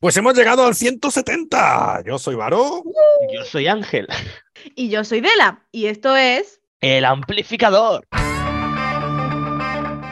[0.00, 2.04] Pues hemos llegado al 170.
[2.06, 2.84] Yo soy Varo.
[3.34, 4.06] Yo soy Ángel.
[4.76, 5.66] Y yo soy Dela.
[5.72, 6.60] Y esto es.
[6.80, 8.06] El amplificador.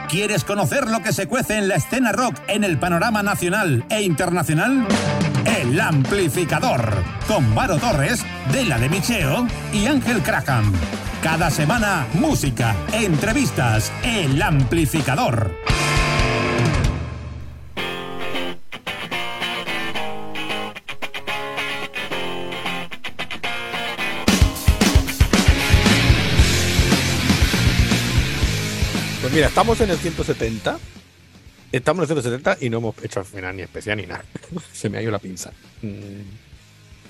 [0.09, 4.01] ¿Quieres conocer lo que se cuece en la escena rock en el panorama nacional e
[4.01, 4.87] internacional?
[5.45, 6.91] El Amplificador,
[7.27, 10.73] con Varo Torres, Dela de Micheo y Ángel Crackham.
[11.21, 15.76] Cada semana, música, entrevistas, El Amplificador.
[29.37, 30.79] Mira, estamos en el 170.
[31.71, 34.23] Estamos en el 170 y no hemos hecho al final ni especial ni nada.
[34.73, 35.51] Se me ha ido la pinza.
[35.83, 36.21] Mm,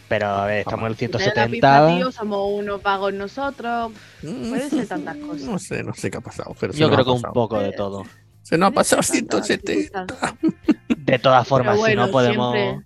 [0.10, 1.52] Pero a ver, estamos en el Dela, 170.
[1.52, 3.94] Pizza, tío, somos unos vagos nosotros.
[4.22, 5.42] Puede ser tantas cosas.
[5.44, 6.54] No sé, no sé qué ha pasado.
[6.60, 8.04] Pero Yo creo que un poco de todo.
[8.44, 10.06] Se nos ha pasado Puede ser tantas 170.
[10.08, 10.98] circunstancias.
[10.98, 12.54] De todas formas, si no podemos.
[12.54, 12.84] siempre-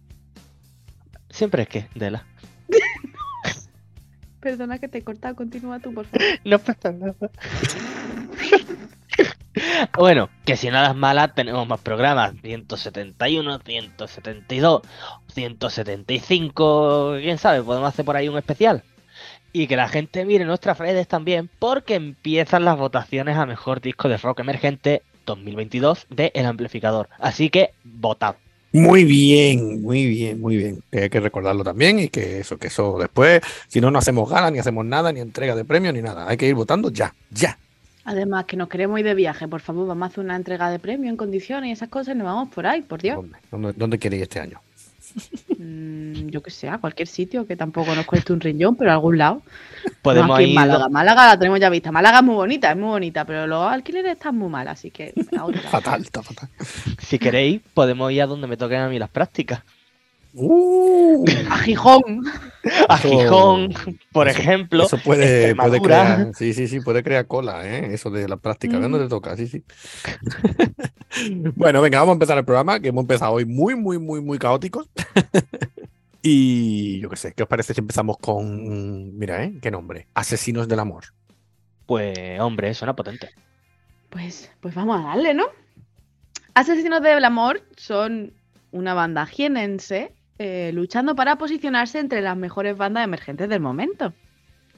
[1.32, 2.26] Siempre es que, Dela.
[4.42, 6.22] Perdona que te he cortado, continúa tú, por favor.
[6.44, 7.16] No pasa nada.
[9.98, 14.82] Bueno, que si nada es mala, tenemos más programas: 171, 172,
[15.34, 17.16] 175.
[17.20, 18.84] Quién sabe, podemos hacer por ahí un especial.
[19.54, 24.08] Y que la gente mire nuestras redes también, porque empiezan las votaciones a mejor disco
[24.08, 27.10] de rock emergente 2022 de El Amplificador.
[27.20, 28.36] Así que votad.
[28.74, 30.82] Muy bien, muy bien, muy bien.
[30.90, 34.30] Que hay que recordarlo también y que eso, que eso después, si no, no hacemos
[34.30, 36.30] gala, ni hacemos nada, ni entrega de premios, ni nada.
[36.30, 37.58] Hay que ir votando ya, ya.
[38.04, 40.80] Además, que nos queremos ir de viaje, por favor, vamos a hacer una entrega de
[40.80, 43.18] premio en condiciones y esas cosas y nos vamos por ahí, por Dios.
[43.18, 44.60] ¿Dónde, dónde, dónde queréis ir este año?
[45.58, 48.94] Mm, yo que sé, a cualquier sitio que tampoco nos cueste un riñón, pero a
[48.94, 49.42] algún lado.
[49.86, 50.56] No, Podemos en ir.
[50.56, 50.90] Málaga.
[50.90, 51.92] Málaga la tenemos ya vista.
[51.92, 55.14] Málaga es muy bonita, es muy bonita, pero los alquileres están muy mal, así que.
[55.70, 56.50] Fatal, está fatal.
[57.00, 59.62] Si queréis, podemos ir a donde me toquen a mí las prácticas.
[60.34, 62.24] Uh, A Gijón.
[62.88, 63.74] A Eso- Gijón,
[64.12, 64.84] por eso- ejemplo.
[64.86, 67.94] Eso puede, puede crear, sí, sí, sí, puede crear cola, ¿eh?
[67.94, 68.80] Eso de la práctica.
[68.80, 69.02] ¿Dónde Mm.
[69.04, 69.36] te toca?
[69.36, 69.64] Sí, sí.
[71.56, 74.38] bueno, venga, vamos a empezar el programa, que hemos empezado hoy muy, muy, muy, muy
[74.40, 74.90] caóticos.
[76.22, 79.54] y yo qué sé, ¿qué os parece si empezamos con, mira, ¿eh?
[79.62, 80.08] ¿Qué nombre?
[80.14, 81.06] Asesinos del amor.
[81.86, 83.30] Pues, hombre, suena potente.
[84.10, 85.46] Pues, pues vamos a darle, ¿no?
[86.54, 88.34] Asesinos del Amor son
[88.72, 94.12] una banda jienense eh, luchando para posicionarse entre las mejores bandas emergentes del momento.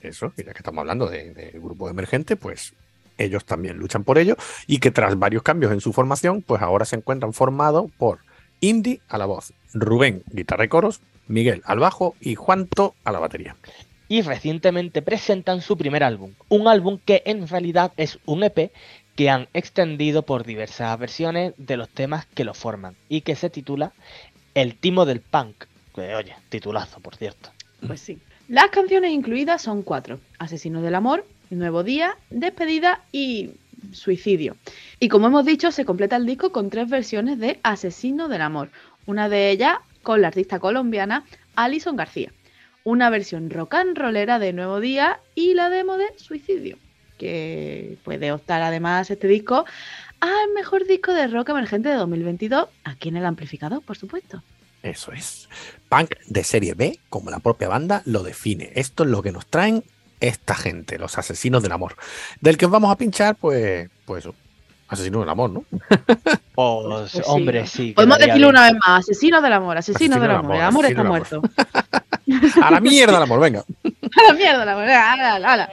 [0.01, 2.73] Eso, mira que estamos hablando de, de grupo emergente, pues
[3.17, 4.35] ellos también luchan por ello
[4.67, 8.19] y que tras varios cambios en su formación, pues ahora se encuentran formados por
[8.59, 13.19] Indy a la voz, Rubén, guitarra y coros, Miguel al bajo y Juanto a la
[13.19, 13.55] batería.
[14.09, 16.33] Y recientemente presentan su primer álbum.
[16.49, 18.71] Un álbum que en realidad es un EP
[19.15, 22.95] que han extendido por diversas versiones de los temas que lo forman.
[23.07, 23.93] Y que se titula
[24.53, 25.65] El Timo del Punk.
[25.95, 27.49] Que, oye, titulazo, por cierto.
[27.85, 28.19] Pues sí.
[28.47, 33.51] Las canciones incluidas son cuatro: Asesinos del Amor, Nuevo Día, Despedida y
[33.91, 34.55] Suicidio.
[34.99, 38.69] Y como hemos dicho, se completa el disco con tres versiones de Asesino del Amor.
[39.05, 41.25] Una de ellas con la artista colombiana
[41.55, 42.31] Alison García.
[42.83, 46.77] Una versión rock and rollera de Nuevo Día y la demo de Suicidio.
[47.17, 49.65] Que puede optar además este disco
[50.23, 54.41] al mejor disco de rock emergente de 2022, aquí en el amplificador, por supuesto.
[54.81, 55.49] Eso es.
[55.89, 58.71] Punk de serie B, como la propia banda lo define.
[58.75, 59.83] Esto es lo que nos traen
[60.21, 61.97] esta gente, los asesinos del amor.
[62.39, 64.27] Del que os vamos a pinchar, pues, pues
[64.87, 65.65] asesinos del amor, ¿no?
[66.55, 67.21] Pues, sí.
[67.25, 67.93] hombre, sí.
[67.93, 68.49] Podemos decirlo bien.
[68.49, 71.09] una vez más, asesino del amor, asesino, Asesino del del amor, el amor asesino está
[71.09, 71.41] muerto.
[72.63, 73.65] A la mierda el amor, venga.
[73.83, 75.69] A la mierda, el amor, ala, ala,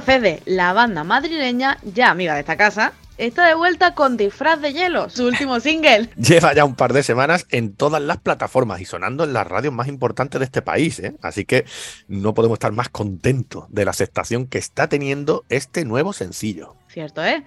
[0.00, 4.72] procede, la banda madrileña, ya amiga de esta casa, está de vuelta con Disfraz de
[4.72, 6.08] Hielo, su último single.
[6.16, 9.74] Lleva ya un par de semanas en todas las plataformas y sonando en las radios
[9.74, 11.16] más importantes de este país, ¿eh?
[11.20, 11.66] así que
[12.08, 16.76] no podemos estar más contentos de la aceptación que está teniendo este nuevo sencillo.
[16.88, 17.44] Cierto, ¿eh?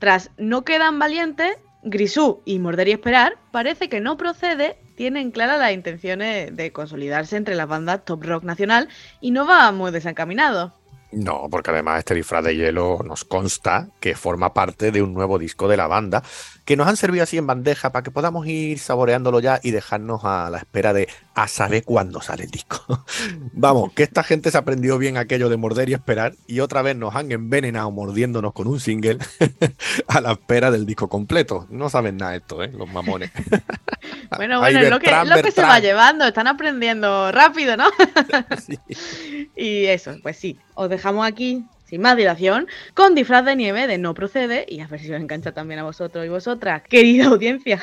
[0.00, 5.60] Tras No quedan valientes, Grisú y Morder y Esperar, parece que no procede, tienen claras
[5.60, 8.88] las intenciones de consolidarse entre las bandas top rock nacional
[9.20, 10.81] y no va muy desencaminado.
[11.12, 15.38] No, porque además este disfraz de hielo nos consta que forma parte de un nuevo
[15.38, 16.22] disco de la banda,
[16.64, 20.24] que nos han servido así en bandeja para que podamos ir saboreándolo ya y dejarnos
[20.24, 23.04] a la espera de a saber cuándo sale el disco.
[23.52, 26.96] Vamos, que esta gente se aprendió bien aquello de morder y esperar y otra vez
[26.96, 29.18] nos han envenenado mordiéndonos con un single
[30.08, 31.66] a la espera del disco completo.
[31.70, 32.70] No saben nada esto, ¿eh?
[32.72, 33.30] Los mamones.
[34.36, 37.86] bueno, bueno, es lo que, es lo que se va llevando, están aprendiendo rápido, ¿no?
[38.64, 38.78] sí.
[39.56, 43.98] Y eso, pues sí, os dejamos aquí sin más dilación, con disfraz de nieve de
[43.98, 47.82] no procede y a ver si os engancha también a vosotros y vosotras, querida audiencia.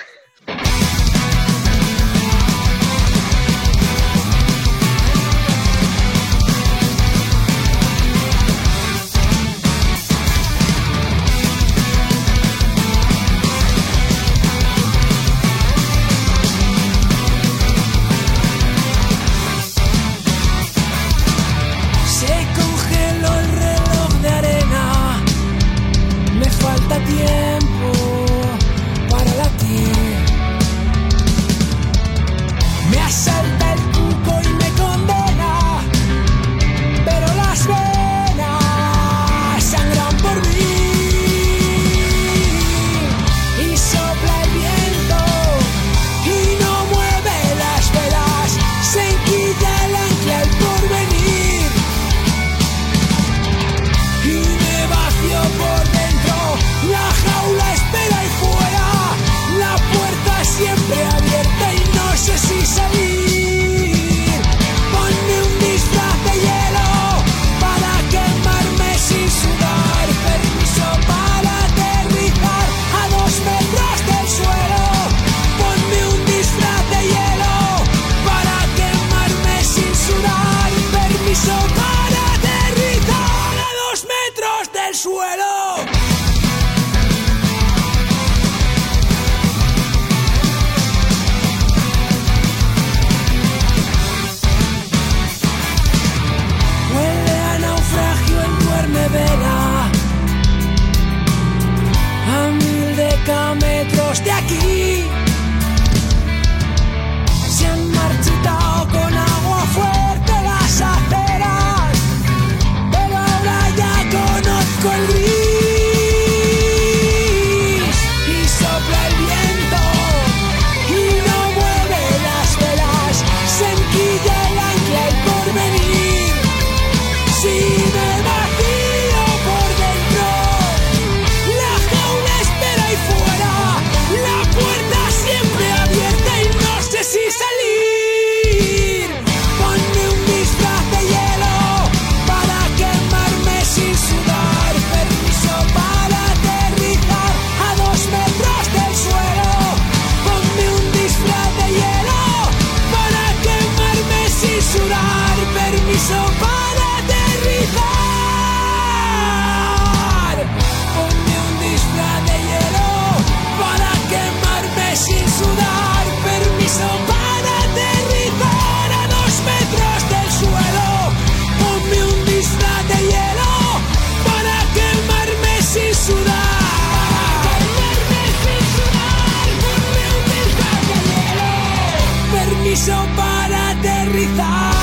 [182.90, 184.74] hecho para aterrizar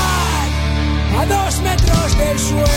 [1.19, 2.75] a dos metros del suelo.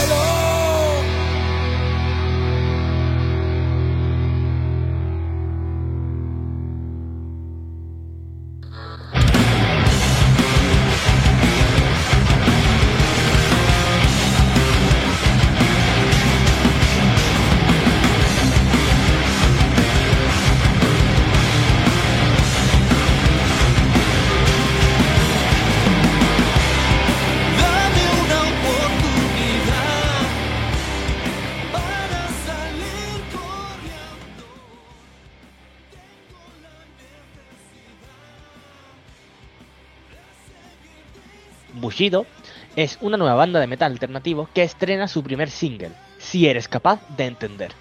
[42.76, 47.02] Es una nueva banda de metal alternativo que estrena su primer single, si eres capaz
[47.18, 47.74] de entender.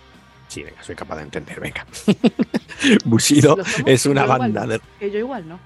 [0.49, 1.87] Sí, venga, soy capaz de entender, venga.
[3.05, 3.57] Bushido
[3.87, 5.61] es una Yo banda de Que yo igual no.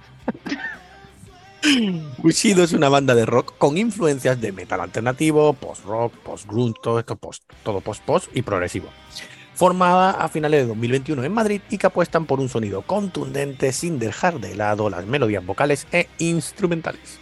[2.18, 7.16] Bushido es una banda de rock con influencias de metal alternativo, post-rock, post-grunge, todo esto
[7.16, 8.88] post, todo post-post y progresivo.
[9.54, 13.98] Formada a finales de 2021 en Madrid y que apuestan por un sonido contundente sin
[13.98, 17.21] dejar de lado las melodías vocales e instrumentales.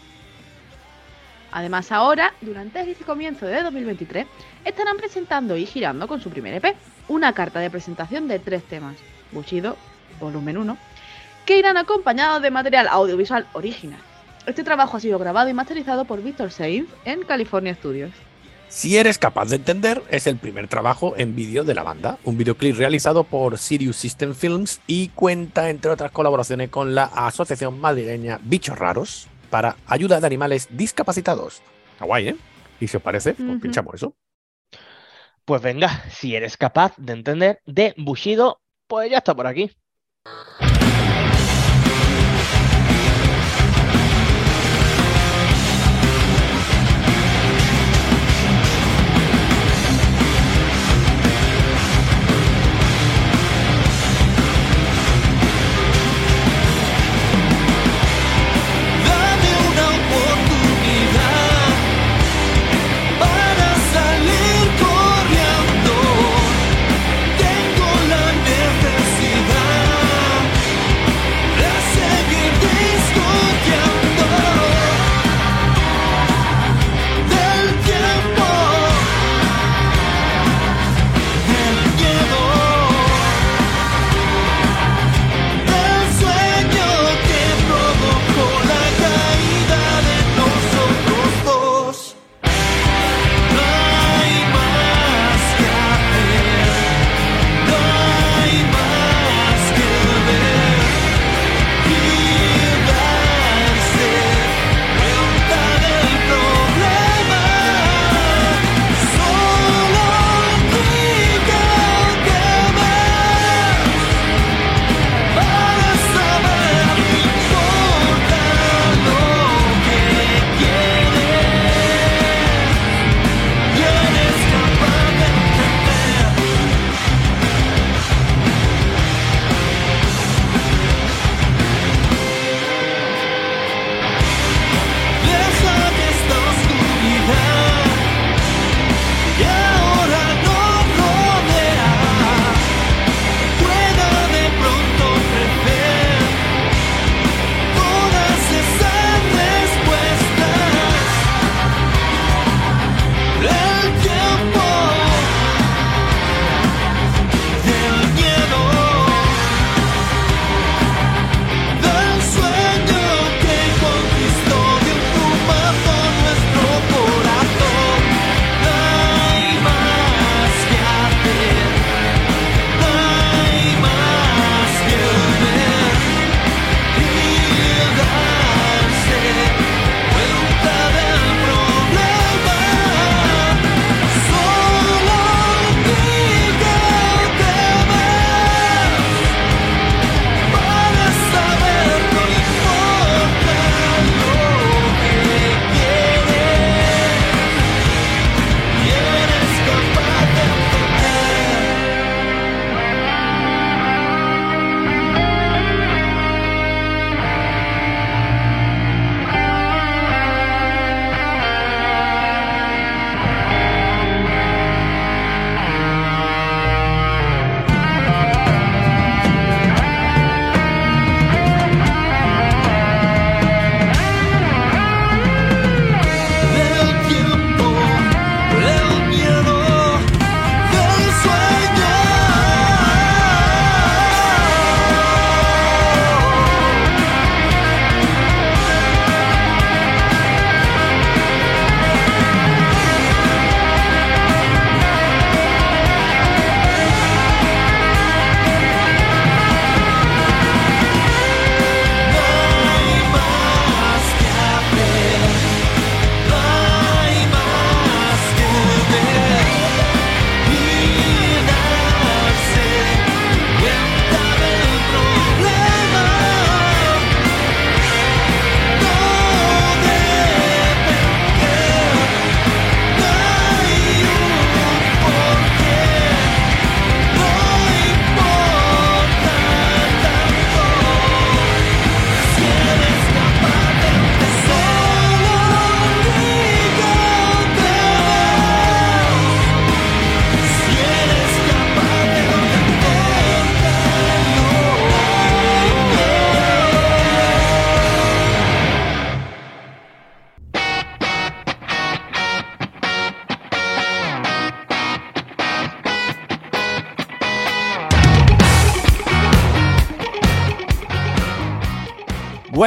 [1.52, 4.26] Además, ahora, durante el comienzo de 2023,
[4.64, 6.76] estarán presentando y girando con su primer EP,
[7.08, 8.96] una carta de presentación de tres temas,
[9.32, 9.76] Bushido,
[10.20, 10.76] volumen 1,
[11.44, 14.00] que irán acompañados de material audiovisual original.
[14.46, 18.12] Este trabajo ha sido grabado y masterizado por Víctor Sainz en California Studios.
[18.68, 22.38] Si eres capaz de entender, es el primer trabajo en vídeo de la banda, un
[22.38, 28.38] videoclip realizado por Sirius System Films y cuenta, entre otras colaboraciones, con la Asociación Madrileña
[28.44, 31.62] Bichos Raros para ayuda de animales discapacitados.
[31.92, 32.36] Está guay, ¿eh?
[32.80, 34.14] Y si os parece, pues pinchamos eso.
[35.44, 39.70] Pues venga, si eres capaz de entender de Bushido, pues ya está por aquí.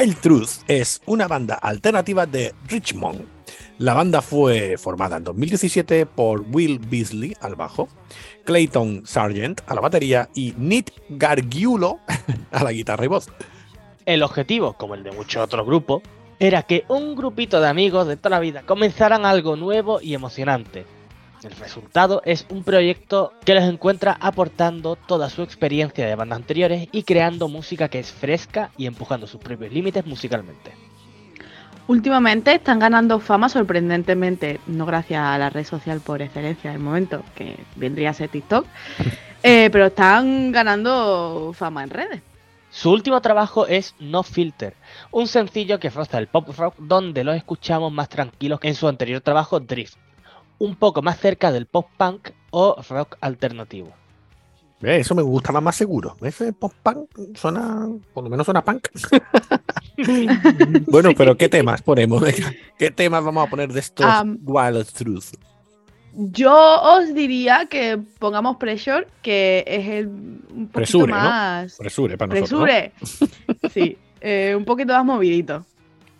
[0.04, 3.26] Wild Truth es una banda alternativa de Richmond.
[3.78, 7.88] La banda fue formada en 2017 por Will Beasley al bajo,
[8.44, 12.00] Clayton Sargent a la batería y Nick Gargiulo
[12.52, 13.30] a la guitarra y voz.
[14.06, 16.02] El objetivo, como el de muchos otros grupos,
[16.38, 20.86] era que un grupito de amigos de toda la vida comenzaran algo nuevo y emocionante.
[21.46, 26.88] El resultado es un proyecto que les encuentra aportando toda su experiencia de bandas anteriores
[26.92, 30.72] y creando música que es fresca y empujando sus propios límites musicalmente.
[31.88, 37.24] Últimamente están ganando fama sorprendentemente, no gracias a la red social por excelencia del momento,
[37.36, 38.66] que vendría a ser TikTok,
[39.44, 42.22] eh, pero están ganando fama en redes.
[42.70, 44.76] Su último trabajo es No Filter,
[45.12, 48.88] un sencillo que roza el pop rock donde los escuchamos más tranquilos que en su
[48.88, 49.98] anterior trabajo Drift,
[50.60, 53.94] un poco más cerca del pop punk o rock alternativo.
[54.82, 56.18] Eh, Eso me gusta más, más seguro.
[56.22, 58.90] Ese pop punk suena, por lo menos suena punk.
[60.88, 62.24] bueno, pero ¿qué temas ponemos?
[62.78, 64.06] ¿Qué temas vamos a poner de estos
[64.44, 65.36] Wild Truth?
[66.16, 71.20] Yo os diría que pongamos Pressure, que es el un poquito Presure, ¿no?
[71.20, 71.76] más...
[71.78, 72.60] Presure para nosotros.
[72.60, 72.66] ¿no?
[72.66, 72.94] Presure.
[73.74, 75.66] Sí, eh, un poquito más movidito.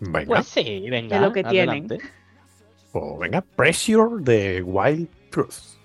[0.00, 1.16] Venga, Pues sí, venga.
[1.16, 1.86] Es lo que tienen.
[2.94, 5.76] Pues venga, Pressure de Wild Truth.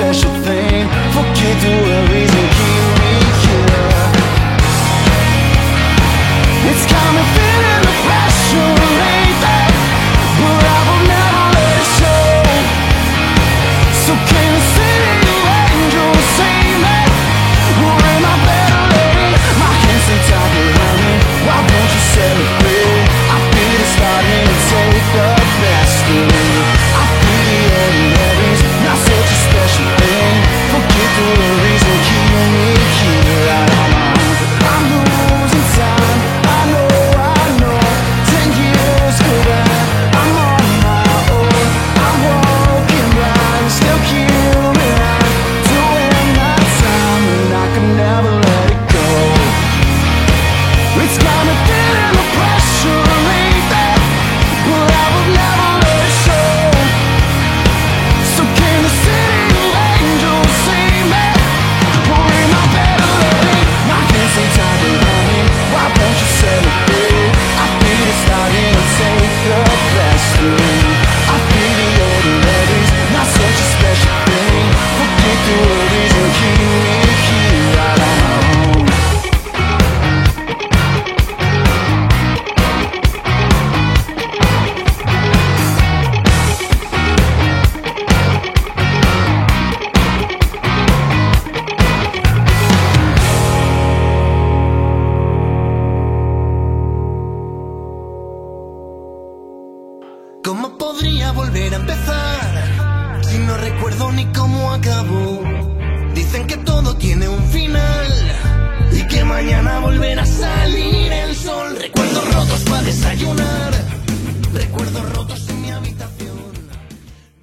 [0.00, 0.29] Special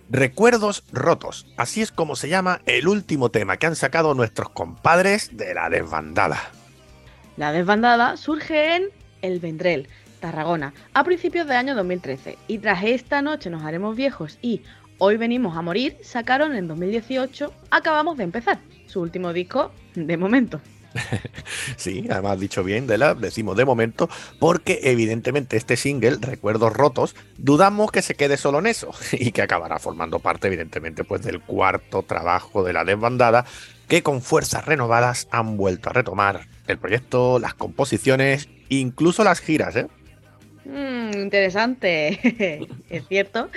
[0.10, 1.46] Recuerdos rotos.
[1.58, 5.70] Así es como se llama el último tema que han sacado nuestros compadres de la
[5.70, 6.39] desbandada.
[7.36, 8.89] La desbandada surge en
[9.22, 9.88] El Vendrell,
[10.20, 12.38] Tarragona, a principios de año 2013.
[12.48, 14.62] Y tras esta noche nos haremos viejos y
[15.00, 20.60] Hoy venimos a morir, sacaron en 2018 Acabamos de empezar, su último disco de momento.
[21.78, 27.16] Sí, además dicho bien, de la decimos de momento, porque evidentemente este single, Recuerdos Rotos,
[27.38, 31.42] dudamos que se quede solo en eso y que acabará formando parte, evidentemente, pues del
[31.42, 33.46] cuarto trabajo de la desbandada,
[33.88, 39.76] que con fuerzas renovadas han vuelto a retomar el proyecto, las composiciones, incluso las giras,
[39.76, 39.88] ¿eh?
[40.67, 42.19] Mm, interesante,
[42.89, 43.49] es cierto,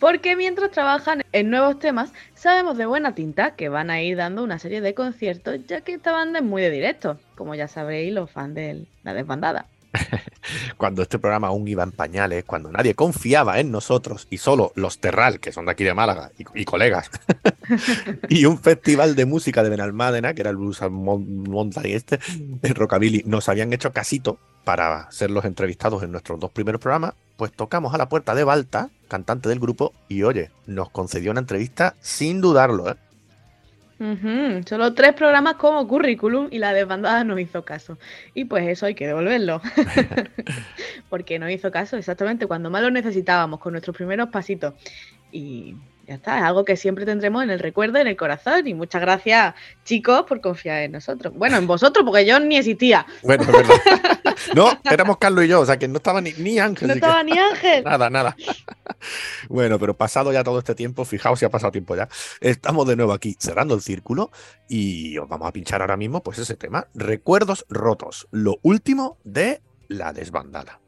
[0.00, 4.42] porque mientras trabajan en nuevos temas, sabemos de buena tinta que van a ir dando
[4.42, 8.12] una serie de conciertos, ya que esta banda es muy de directo, como ya sabréis
[8.12, 9.68] los fans de la desbandada.
[10.76, 14.98] Cuando este programa aún iba en pañales, cuando nadie confiaba en nosotros y solo los
[14.98, 17.10] Terral, que son de aquí de Málaga y, y colegas,
[18.28, 22.20] y un festival de música de Benalmádena, que era el Blues Mountain este,
[22.62, 27.14] el Rockabilly, nos habían hecho casito para ser los entrevistados en nuestros dos primeros programas,
[27.36, 31.40] pues tocamos a la puerta de Balta, cantante del grupo, y oye, nos concedió una
[31.40, 32.96] entrevista sin dudarlo, ¿eh?
[33.98, 37.98] Solo tres programas como currículum y la desbandada no hizo caso.
[38.34, 39.62] Y pues eso hay que devolverlo.
[41.08, 44.74] Porque no hizo caso exactamente cuando más lo necesitábamos, con nuestros primeros pasitos.
[45.32, 48.66] Y ya está, es algo que siempre tendremos en el recuerdo, en el corazón.
[48.66, 51.34] Y muchas gracias, chicos, por confiar en nosotros.
[51.34, 53.06] Bueno, en vosotros, porque yo ni existía.
[53.22, 53.74] Bueno, es verdad.
[54.54, 56.88] No, éramos Carlos y yo, o sea que no estaba ni, ni Ángel.
[56.88, 57.82] No que- estaba ni Ángel.
[57.84, 58.36] Nada, nada.
[59.48, 62.08] Bueno, pero pasado ya todo este tiempo, fijaos si ha pasado tiempo ya,
[62.40, 64.30] estamos de nuevo aquí cerrando el círculo
[64.68, 69.62] y os vamos a pinchar ahora mismo pues ese tema, Recuerdos Rotos, lo último de
[69.88, 70.80] la desbandada.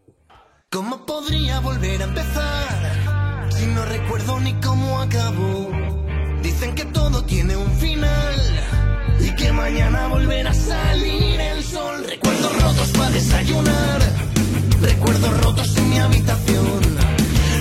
[0.71, 3.08] ¿Cómo podría volver a empezar
[3.59, 5.71] si no recuerdo ni cómo acabó?
[6.43, 8.37] Dicen que todo tiene un final
[9.21, 12.05] y que mañana volverá a salir el sol.
[12.09, 14.01] Recuerdos rotos para desayunar,
[14.81, 16.81] recuerdos rotos en mi habitación.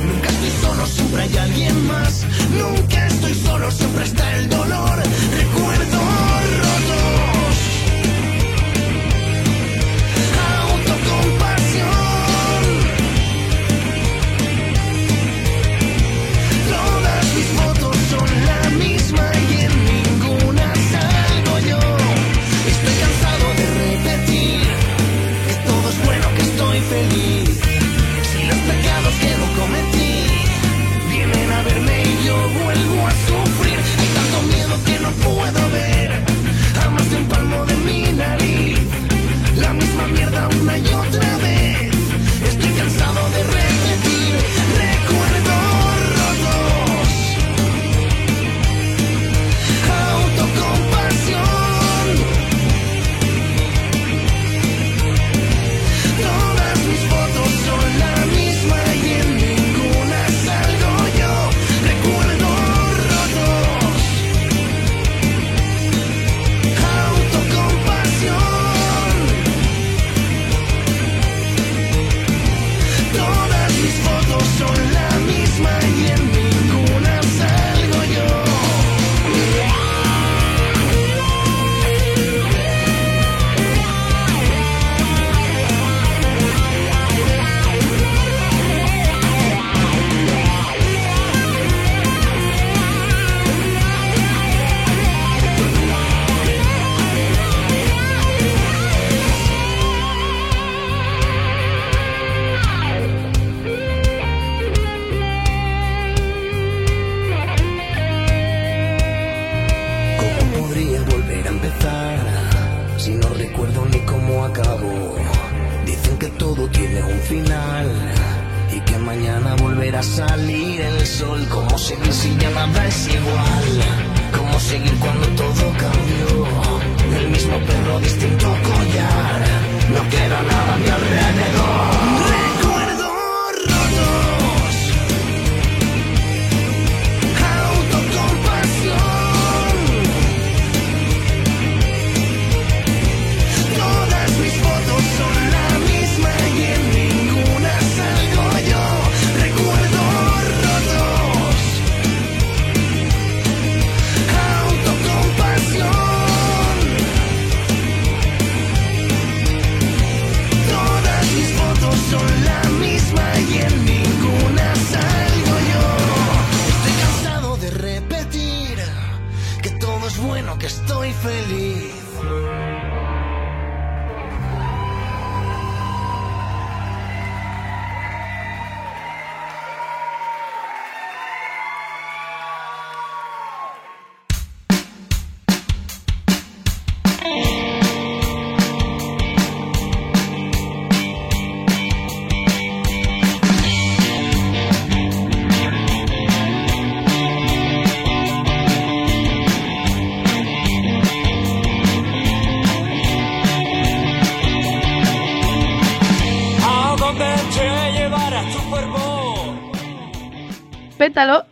[0.08, 2.26] Nunca estoy solo, siempre hay alguien más.
[2.62, 4.98] Nunca estoy solo, siempre está el dolor.
[5.36, 5.97] Recuerdos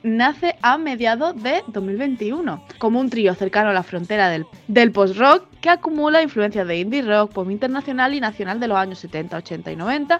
[0.04, 5.48] Nace a mediados de 2021, como un trío cercano a la frontera del, del post-rock
[5.60, 9.72] que acumula influencias de indie rock, pop internacional y nacional de los años 70, 80
[9.72, 10.20] y 90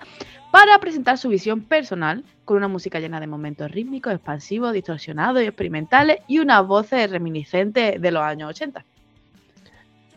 [0.50, 5.46] para presentar su visión personal con una música llena de momentos rítmicos, expansivos, distorsionados y
[5.46, 8.84] experimentales y unas voces reminiscentes de los años 80.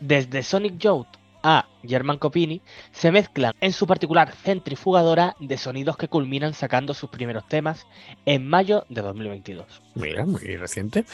[0.01, 1.18] Desde Sonic Youth
[1.49, 2.61] a German Copini
[2.93, 7.87] se mezclan en su particular centrifugadora de sonidos que culminan sacando sus primeros temas
[8.27, 9.67] en mayo de 2022.
[9.95, 11.07] Mira, muy reciente.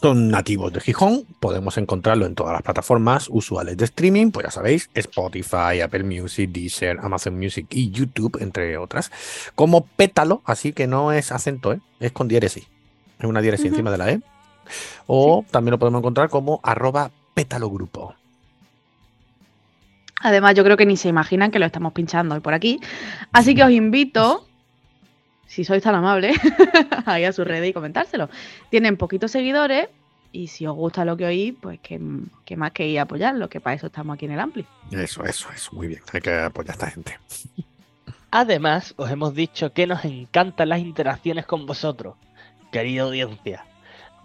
[0.00, 4.50] Son nativos de Gijón, podemos encontrarlo en todas las plataformas usuales de streaming, pues ya
[4.52, 9.10] sabéis, Spotify, Apple Music, Deezer, Amazon Music y YouTube, entre otras,
[9.56, 11.80] como pétalo, así que no es acento, ¿eh?
[11.98, 12.68] es con diéresis,
[13.18, 14.20] es una diéresis encima de la E.
[15.06, 18.14] O también lo podemos encontrar como arroba pétalo grupo.
[20.22, 22.80] Además, yo creo que ni se imaginan que lo estamos pinchando hoy por aquí.
[23.32, 24.46] Así que os invito,
[25.46, 26.36] si sois tan amables,
[27.06, 28.30] a ir a su red y comentárselo.
[28.70, 29.88] Tienen poquitos seguidores
[30.30, 32.00] y si os gusta lo que oís, pues que,
[32.44, 34.64] que más que ir a apoyarlo, que para eso estamos aquí en el Ampli.
[34.90, 37.18] Eso, eso, eso, muy bien, hay que apoyar a esta gente.
[38.30, 42.14] Además, os hemos dicho que nos encantan las interacciones con vosotros,
[42.70, 43.66] querida audiencia.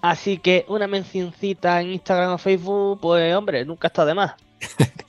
[0.02, 4.36] Así que una mencioncita en Instagram o Facebook, pues hombre, nunca está de más.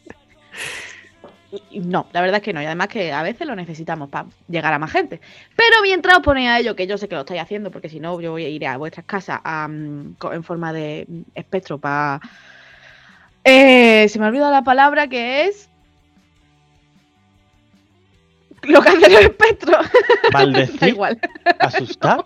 [1.72, 2.60] No, la verdad es que no.
[2.60, 5.20] Y además que a veces lo necesitamos para llegar a más gente.
[5.56, 8.00] Pero mientras os ponéis a ello, que yo sé que lo estáis haciendo, porque si
[8.00, 11.78] no, yo voy a ir a vuestras casas a, mm, en forma de mm, espectro
[11.78, 12.20] para.
[13.44, 15.70] se me ha olvidado la palabra que es.
[18.62, 19.72] Lo que hace el espectro.
[19.72, 21.18] da Maldecir, igual.
[21.60, 22.24] asustar.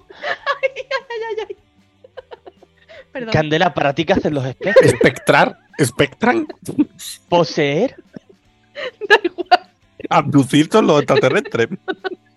[3.13, 3.31] Perdón.
[3.31, 4.83] Candela, ¿para ti qué hacen los espejos?
[4.83, 6.47] Espectrar, espectran,
[7.29, 7.95] ¿Poseer?
[9.09, 9.71] Da igual.
[10.11, 11.69] abducir todos los extraterrestres.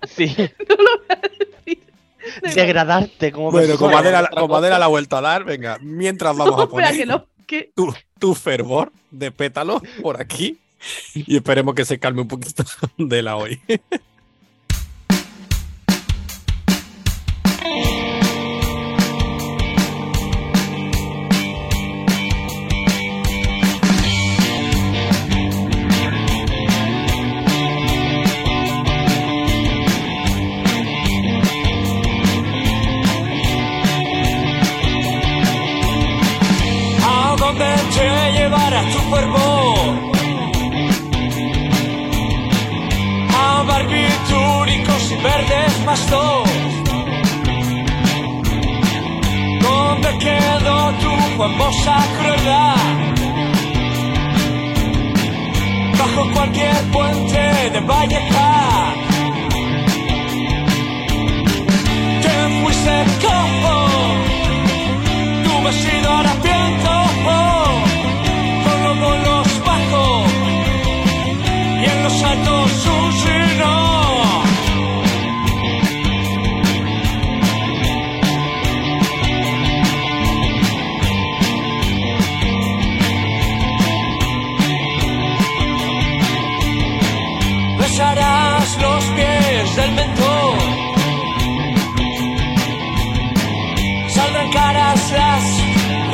[0.08, 0.36] Sí.
[0.38, 1.84] No lo voy a decir.
[2.41, 2.56] Da igual.
[2.56, 3.80] Degradarte como Bueno, persona.
[3.91, 7.00] como Adela, como la ha vuelto a dar, venga, mientras vamos No, a espera, poner
[7.00, 7.26] que no.
[7.45, 7.71] Que...
[7.76, 10.58] tu, tu fervor de pétalo por aquí
[11.13, 12.63] y esperemos que se calme un poquito
[12.98, 13.60] de la hoy.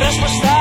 [0.01, 0.60] Nuestro estado.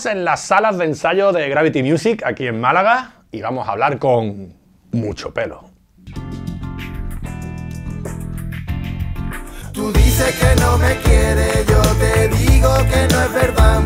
[0.00, 3.72] Estamos en las salas de ensayo de Gravity Music aquí en Málaga y vamos a
[3.72, 4.54] hablar con
[4.92, 5.64] mucho pelo.
[9.74, 13.82] Tú dices que no me quieres, yo te digo que no es verdad.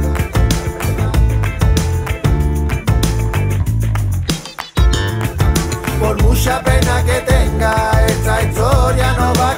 [5.98, 9.53] Por mucha pena que tenga, esta historia no va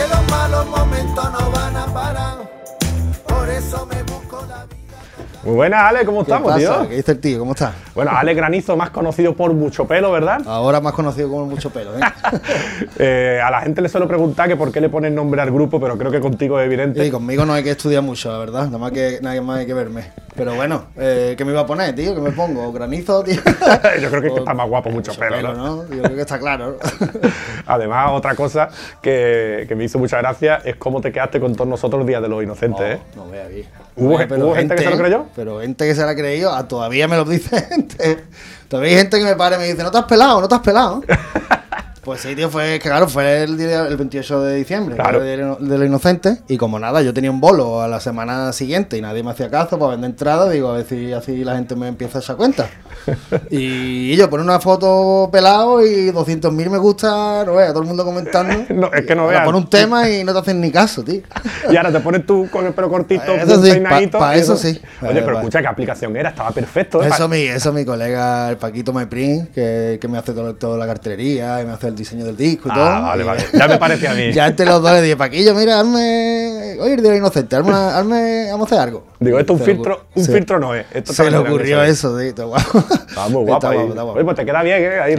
[0.00, 2.50] que los malos momentos no van a parar,
[3.26, 4.09] por eso me.
[5.42, 6.58] Muy buenas, Ale, ¿cómo ¿Qué estamos, pasa?
[6.80, 6.88] tío?
[6.90, 7.38] ¿Qué dice el tío?
[7.38, 7.72] ¿Cómo está?
[7.94, 10.42] Bueno, Ale Granizo, más conocido por mucho pelo, ¿verdad?
[10.46, 12.00] Ahora más conocido como mucho pelo, ¿eh?
[12.98, 15.80] Eh, a la gente le suelo preguntar que por qué le ponen nombre al grupo,
[15.80, 17.06] pero creo que contigo es evidente.
[17.06, 18.64] Y conmigo no hay que estudiar mucho, la verdad.
[18.66, 20.10] Nada más que, nada más hay que verme.
[20.36, 22.14] Pero bueno, eh, ¿qué me iba a poner, tío?
[22.14, 22.70] ¿Qué me pongo?
[22.72, 23.36] ¿Granizo, tío?
[24.00, 25.54] Yo creo que, es que está más guapo mucho pelo, ¿no?
[25.54, 25.88] ¿no?
[25.94, 26.78] Yo creo que está claro.
[27.66, 28.68] Además, otra cosa
[29.02, 32.28] que, que me hizo mucha gracia es cómo te quedaste con todos nosotros Día de
[32.28, 33.00] los Inocentes, ¿eh?
[33.16, 33.66] No, vea bien.
[33.96, 35.24] ¿Hubo- hubo gente que se lo creyó?
[35.34, 38.24] Pero gente que se la ha creído, ah, todavía me lo dice gente.
[38.68, 40.54] Todavía hay gente que me para y me dice, no te has pelado, no te
[40.54, 41.02] has pelado.
[42.02, 45.22] Pues sí, tío, fue que claro, fue el, día, el 28 de diciembre, Claro.
[45.22, 48.00] el día de, de los inocentes, y como nada, yo tenía un bolo a la
[48.00, 51.44] semana siguiente y nadie me hacía caso para vender entradas, digo, a ver si así
[51.44, 52.70] la gente me empieza a echar cuenta.
[53.50, 58.04] y, yo poner una foto pelado y 200.000 me gusta, no veas, todo el mundo
[58.04, 58.64] comentando.
[58.80, 59.44] No, es que no veas.
[59.44, 61.20] pon un tema y no te hacen ni caso, tío.
[61.70, 64.56] Y ahora te pones tú con el pelo cortito, Eso sí, peinadito, pa y eso
[64.56, 64.80] sí.
[65.02, 65.38] Oye, pero vale.
[65.40, 66.30] escucha, ¿qué aplicación era?
[66.30, 67.02] Estaba perfecto.
[67.02, 67.08] ¿eh?
[67.08, 70.86] Eso mi, eso mi colega, el Paquito Meprin, que, que me hace todo, toda la
[70.86, 72.84] cartelería y me hace el diseño del disco y todo.
[72.84, 73.44] Ah, vale, Y- vale.
[73.52, 74.32] Ya me parecía a mí.
[74.32, 76.76] Ya entre los dos le dije, Paquillo, mira, hazme.
[76.80, 79.09] Oye, el día inocente, hazme, hazme- vamos a hacer algo.
[79.20, 80.86] Digo, esto un Se le filtro, un se- filtro no es.
[80.94, 82.80] Esto Se le ocurrió eso, guapo.
[82.80, 83.00] ser.
[83.08, 83.74] Está muy guapo Está ahí.
[83.76, 84.16] guapo, está guapo.
[84.18, 85.00] Oye, pues te queda bien, ¿eh?
[85.00, 85.14] Ahí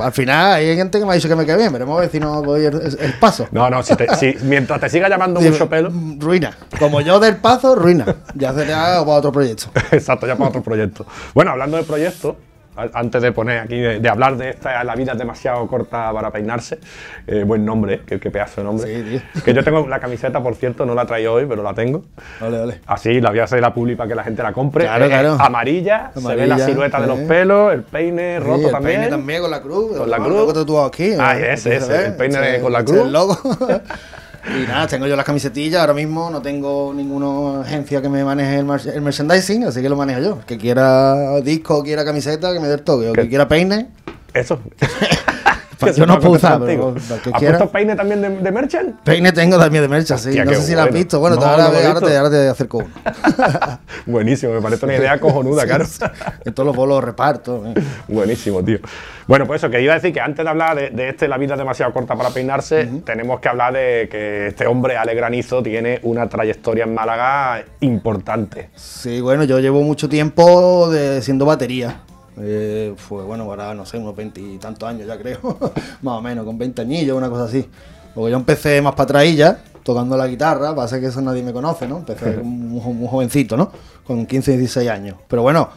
[0.00, 2.10] al final hay gente que me ha dicho que me queda bien, veremos a ver
[2.10, 3.48] si no voy el, el paso.
[3.50, 5.90] No, no, si te- si- mientras te siga llamando mucho pelo.
[6.20, 6.56] Ruina.
[6.78, 8.06] Como yo del paso, ruina.
[8.34, 9.66] Ya sería para otro proyecto.
[9.90, 11.04] Exacto, ya para otro proyecto.
[11.34, 12.36] Bueno, hablando de proyectos,
[12.94, 16.30] antes de poner aquí, de, de hablar de esta, la vida es demasiado corta para
[16.30, 16.78] peinarse,
[17.26, 18.00] eh, buen nombre, ¿eh?
[18.06, 18.86] qué, qué pedazo de nombre.
[18.94, 19.42] Sí, tío.
[19.44, 22.04] Que yo tengo la camiseta, por cierto, no la traigo hoy, pero la tengo.
[22.40, 22.80] Vale, vale.
[22.86, 24.84] Así la voy a hacer la publi para que la gente la compre.
[24.84, 25.36] Claro, Eh, claro.
[25.38, 27.26] Amarilla, se ve Amarilla, la silueta de los eh.
[27.28, 28.96] pelos, el peine Sí, roto el también.
[29.00, 29.96] peine también con la cruz.
[29.98, 30.34] Con la el cruz.
[30.36, 31.12] logo tatuado aquí.
[31.18, 32.98] Ah, ese, ¿Se ese, el peine con la cruz.
[33.02, 33.38] El logo.
[34.46, 35.80] Y nada, tengo yo las camisetillas.
[35.80, 39.88] Ahora mismo no tengo ninguna agencia que me maneje el, mar- el merchandising, así que
[39.88, 40.38] lo manejo yo.
[40.46, 43.10] Que quiera disco, quiera camiseta, que me dé el toque.
[43.10, 43.88] O que quiera peine.
[44.34, 44.60] Eso.
[45.90, 49.00] Yo no puedo usar, pero que ¿Has puesto peine también de, de merchant?
[49.02, 50.28] Peine tengo también de mercha, sí.
[50.30, 50.98] Hostia, no sé si la has bueno.
[50.98, 51.20] visto.
[51.20, 52.88] Bueno, No, ahora, te, ahora te acerco uno.
[54.06, 55.84] Buenísimo, me parece una idea cojonuda, claro.
[56.44, 57.64] En todos los bolos reparto.
[57.66, 57.74] eh.
[58.08, 58.78] Buenísimo, tío.
[59.26, 61.38] Bueno, pues eso, que iba a decir que antes de hablar de, de este La
[61.38, 65.62] vida es demasiado corta para peinarse, tenemos que hablar de que este hombre, Ale Granizo,
[65.62, 68.70] tiene una trayectoria en Málaga importante.
[68.74, 72.00] Sí, bueno, yo llevo mucho tiempo de, siendo batería.
[72.38, 75.38] Eh, fue, bueno, ahora no sé, unos veintitantos años ya creo.
[76.02, 77.68] más o menos, con 20 añillos, una cosa así.
[78.14, 81.52] Porque yo empecé más para atrás ya, tocando la guitarra, pasa que eso nadie me
[81.52, 81.98] conoce, ¿no?
[81.98, 83.70] Empecé muy, muy jovencito, ¿no?
[84.06, 85.16] Con 15, 16 años.
[85.28, 85.68] Pero bueno,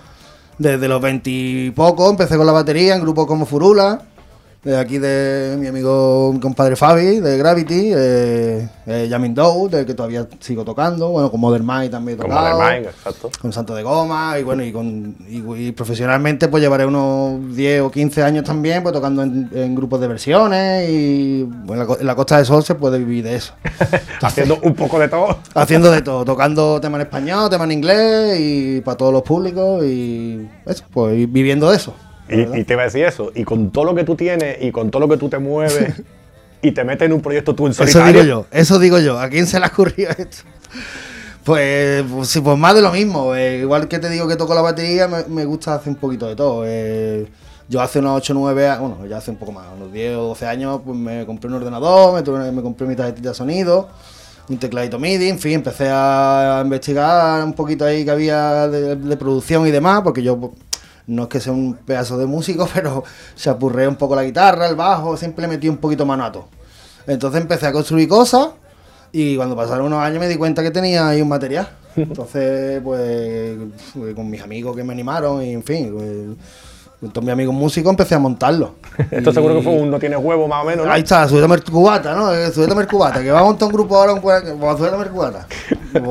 [0.58, 4.01] desde los 20 y poco empecé con la batería en grupos como Furula,
[4.66, 9.86] de aquí de mi amigo mi compadre Fabi, de Gravity, eh, eh, Jamin Doe, del
[9.86, 13.30] que todavía sigo tocando, bueno, con Modern Mind también he tocado de Mike, exacto.
[13.39, 17.82] con Santo de Goma y bueno, y, con, y, y profesionalmente pues llevaré unos 10
[17.84, 21.86] o 15 años también pues tocando en, en grupos de versiones y bueno, en la,
[21.86, 23.53] co- en la Costa del Sol se puede vivir de eso.
[24.22, 25.38] Haciendo un poco de todo.
[25.53, 29.84] Haciendo de todo, tocando temas en español, temas en inglés y para todos los públicos
[29.86, 31.93] y eso, pues y viviendo de eso.
[32.28, 34.71] Y, y te iba a decir eso, y con todo lo que tú tienes y
[34.71, 35.93] con todo lo que tú te mueves
[36.61, 38.21] y te metes en un proyecto tú en Eso solitario.
[38.23, 39.19] digo yo, eso digo yo.
[39.19, 40.38] ¿A quién se le ha ocurrido esto?
[41.43, 43.36] Pues, pues, sí, pues más de lo mismo.
[43.36, 46.28] eh, igual que te digo que toco la batería, me, me gusta hacer un poquito
[46.28, 46.63] de todo.
[46.65, 47.28] eh,
[47.67, 50.15] yo hace unos 8 o 9 años, bueno, ya hace un poco más, unos 10
[50.17, 53.36] o 12 años, pues me compré un ordenador, me, tuve- me compré mi tarjetita de
[53.36, 53.89] sonido,
[54.49, 59.17] un tecladito MIDI, en fin, empecé a investigar un poquito ahí que había de, de
[59.17, 60.51] producción y demás, porque yo
[61.08, 63.03] no es que sea un pedazo de músico, pero
[63.36, 66.47] se apurré un poco la guitarra, el bajo, siempre metí un poquito mano a todo.
[67.08, 68.49] Entonces empecé a construir cosas
[69.12, 71.70] y cuando pasaron unos años me di cuenta que tenía ahí un material.
[71.95, 73.58] Entonces, pues,
[74.16, 76.38] con mis amigos que me animaron y, en fin, pues,
[77.01, 78.76] Entonces mi amigo músico empecé a montarlo.
[79.12, 80.91] Esto Y- seguro que fue un no tienes huevo más o menos, ¿no?
[80.91, 82.34] Ahí está, súbete el cubata, ¿no?
[82.34, 84.43] Eh, Súbete el cubata, que va a montar un grupo ahora, un pues
[84.78, 85.45] súbete el cubata.
[85.93, 86.01] Pues,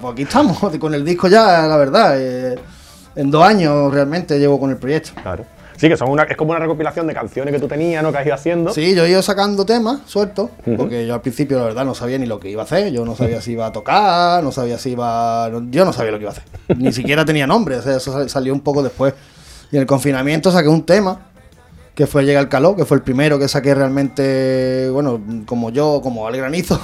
[0.00, 2.14] pues aquí estamos, con el disco ya, la verdad.
[2.16, 2.58] eh,
[3.16, 5.10] en dos años realmente llevo con el proyecto.
[5.22, 5.44] Claro.
[5.76, 8.10] Sí, que son una, es como una recopilación de canciones que tú tenías, ¿no?
[8.10, 8.72] Que has ido haciendo.
[8.72, 12.18] Sí, yo he ido sacando temas sueltos, porque yo al principio la verdad no sabía
[12.18, 14.76] ni lo que iba a hacer, yo no sabía si iba a tocar, no sabía
[14.76, 15.48] si iba...
[15.52, 16.44] no- yo no sabía lo que iba a hacer,
[16.78, 19.14] ni siquiera tenía nombre, o sea, eso sal- salió un poco después.
[19.70, 21.20] Y en el confinamiento saqué un tema,
[21.98, 25.98] que fue Llega el calor, que fue el primero que saqué realmente, bueno, como yo,
[26.00, 26.80] como al granizo,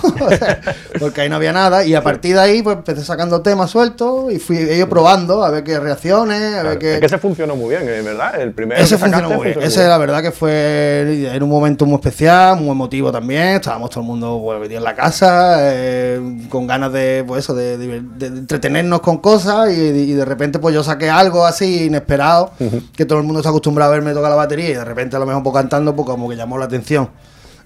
[0.98, 4.32] porque ahí no había nada, y a partir de ahí pues empecé sacando temas sueltos
[4.32, 6.68] y fui ido probando a ver qué reacciones, a Claro.
[6.70, 6.94] ver qué...
[6.94, 8.02] Es que ese funcionó muy bien, ¿eh?
[8.02, 8.40] ¿verdad?
[8.40, 9.54] El primero Ese que sacaste funcionó muy bien.
[9.54, 13.42] funcionó Ese, muy la verdad, que fue en un momento muy especial, muy emotivo también.
[13.56, 17.54] Estábamos todo el mundo pues, metido en la casa, eh, con ganas de, pues, eso,
[17.54, 19.70] de, de- de entretenernos con cosas.
[19.70, 22.50] Y, y de repente, pues yo saqué algo así inesperado,
[22.96, 24.70] que todo el mundo está acostumbrado a verme tocar la batería.
[24.70, 27.09] Y de repente, a lo mejor, pues, cantando, pues como que llamó la atención.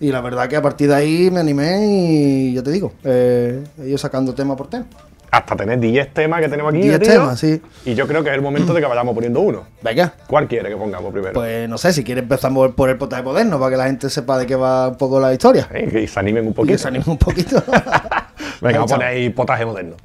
[0.01, 3.65] Y la verdad que a partir de ahí me animé y ya te digo, eh,
[3.81, 4.87] he ido sacando tema por tema.
[5.31, 6.83] Hasta tener 10 temas que tenemos aquí.
[6.83, 7.13] 10 tío.
[7.13, 7.61] temas, sí.
[7.85, 9.65] Y yo creo que es el momento de que vayamos poniendo uno.
[9.83, 10.15] Venga.
[10.27, 11.35] ¿Cuál quiere que pongamos primero?
[11.35, 14.39] Pues no sé, si quieres empezamos por el potaje moderno para que la gente sepa
[14.39, 15.69] de qué va un poco la historia.
[15.75, 16.73] Eh, que se animen un Y poquito.
[16.73, 17.63] que se anime un poquito.
[18.63, 19.97] Venga, vamos a poner ahí potaje moderno.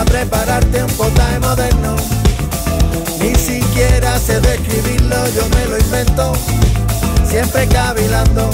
[0.00, 1.96] Para prepararte un potaje moderno.
[3.20, 6.32] Ni siquiera sé describirlo, yo me lo invento.
[7.28, 8.50] Siempre cavilando.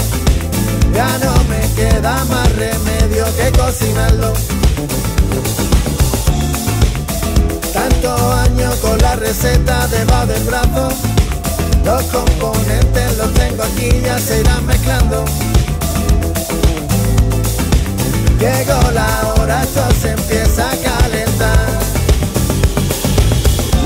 [0.93, 4.33] Ya no me queda más remedio que cocinarlo.
[7.73, 10.89] Tantos años con la receta debajo del brazo.
[11.85, 15.23] Los componentes los tengo aquí, ya se irán mezclando.
[18.39, 21.06] Llegó la hora, esto se empieza a calentar.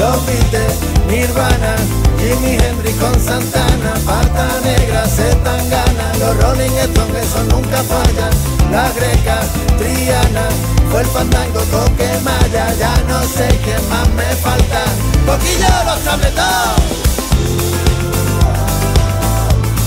[0.01, 1.75] Los Beatles, Nirvana,
[2.17, 8.33] Jimi Hendrix con Santana, Parta Negra, Zetangana, los Rolling Stones, eso nunca fallan.
[8.71, 9.41] La Greca,
[9.77, 10.49] Triana,
[10.89, 14.81] fue el fandango toque maya, ya no sé qué más me falta.
[15.27, 16.81] Poquillo los tabletón.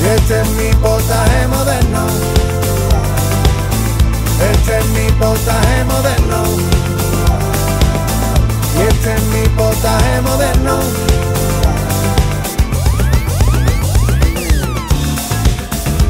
[0.01, 2.07] Y este es mi potaje moderno.
[4.53, 6.84] Este es mi potaje moderno.
[8.77, 10.79] Y este es mi potaje moderno.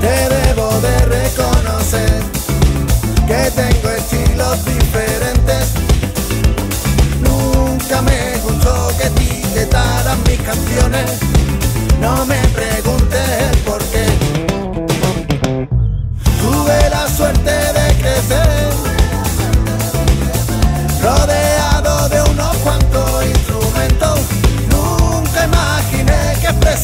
[0.01, 2.23] Te debo de reconocer
[3.27, 5.73] que tengo estilos diferentes.
[7.21, 11.11] Nunca me gustó que etiquetaran mis canciones.
[12.01, 12.44] No me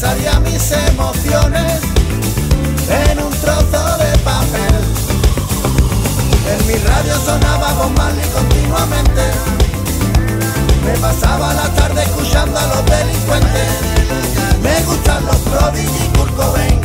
[0.01, 1.83] expresaría mis emociones
[2.89, 4.81] en un trozo de papel.
[6.49, 9.21] En mi radio sonaba Bob Marley continuamente.
[10.87, 13.69] Me pasaba la tarde escuchando a los delincuentes.
[14.63, 16.81] Me gustan los Prodigy y Kurt Cobain.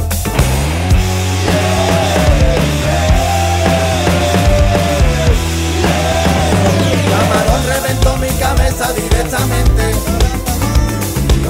[7.12, 10.25] Camarón reventó mi cabeza directamente.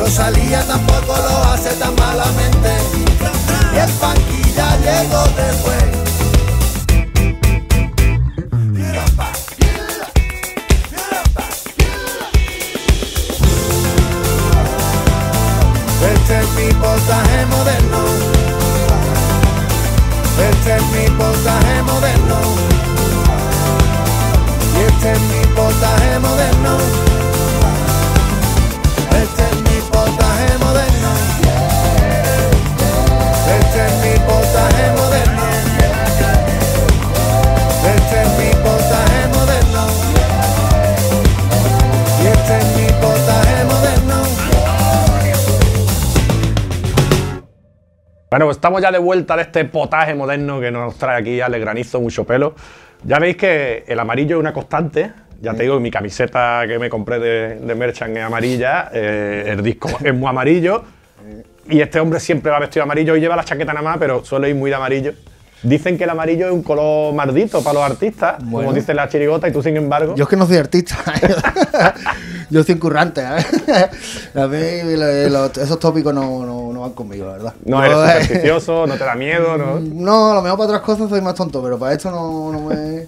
[0.06, 2.70] Rosalía tampoco lo hace tan malamente.
[3.74, 3.90] Y el
[4.56, 5.84] ya llegó después.
[16.14, 17.98] Este es mi potaje moderno.
[20.52, 22.40] Este es mi potaje moderno.
[24.78, 27.05] Y este es mi potaje moderno.
[48.36, 51.58] Bueno, pues estamos ya de vuelta de este potaje moderno que nos trae aquí Ale
[51.58, 52.54] Granizo, mucho pelo.
[53.06, 55.14] Ya veis que el amarillo es una constante.
[55.42, 59.64] Ya te digo, mi camiseta que me compré de, de Merchant es amarilla, eh, el
[59.64, 60.84] disco es muy amarillo.
[61.70, 64.26] Y este hombre siempre va vestido de amarillo y lleva la chaqueta nada más, pero
[64.26, 65.14] suele ir muy de amarillo.
[65.64, 68.68] Dicen que el amarillo es un color maldito para los artistas, Bueno.
[68.68, 70.14] como dice la chirigota, y tú, sin embargo.
[70.18, 70.98] Yo es que no soy artista.
[72.52, 73.22] Yo soy incurrante.
[73.22, 73.88] ¿eh?
[74.40, 74.58] A mí
[74.96, 77.54] lo- lo- esos tópicos no, no van conmigo, la verdad.
[77.66, 79.80] no eres supersticioso, no te da miedo, ¿no?
[79.80, 82.62] No, a lo mejor para otras cosas soy más tonto, pero para esto no, no
[82.62, 83.08] me.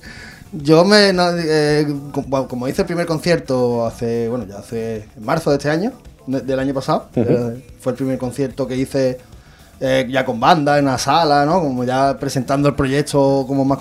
[0.53, 1.11] Yo me.
[1.13, 4.27] no, eh, como, como hice el primer concierto hace.
[4.29, 5.07] Bueno, ya hace.
[5.17, 5.91] En marzo de este año,
[6.25, 7.07] de- del año pasado.
[7.15, 9.17] eh, fue el primer concierto que hice
[9.79, 11.59] eh, ya con banda, en la sala, ¿no?
[11.61, 13.77] Como ya presentando el proyecto como más,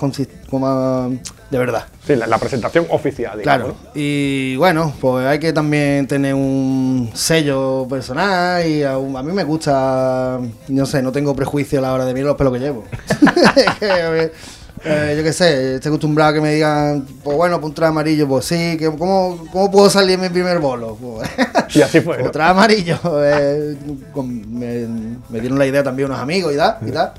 [0.49, 1.19] como más
[1.49, 1.85] de verdad.
[2.05, 3.73] Sí, la, la presentación oficial, digamos.
[3.73, 9.31] Claro, y bueno, pues hay que también tener un sello personal y a, a mí
[9.31, 12.59] me gusta, no sé, no tengo prejuicio a la hora de mirar los pelos que
[12.59, 12.83] llevo.
[14.85, 17.89] Eh, yo qué sé, estoy acostumbrado a que me digan, pues bueno, pues un traje
[17.89, 20.95] amarillo, pues sí, que, ¿cómo, ¿cómo puedo salir en mi primer bolo?
[20.95, 21.29] Pues,
[21.75, 22.21] Y así fue.
[22.23, 22.31] ¿no?
[22.31, 22.97] traje amarillo.
[23.23, 23.75] eh,
[24.13, 24.87] con- me,
[25.29, 27.13] me dieron la idea también unos amigos y tal, y tal.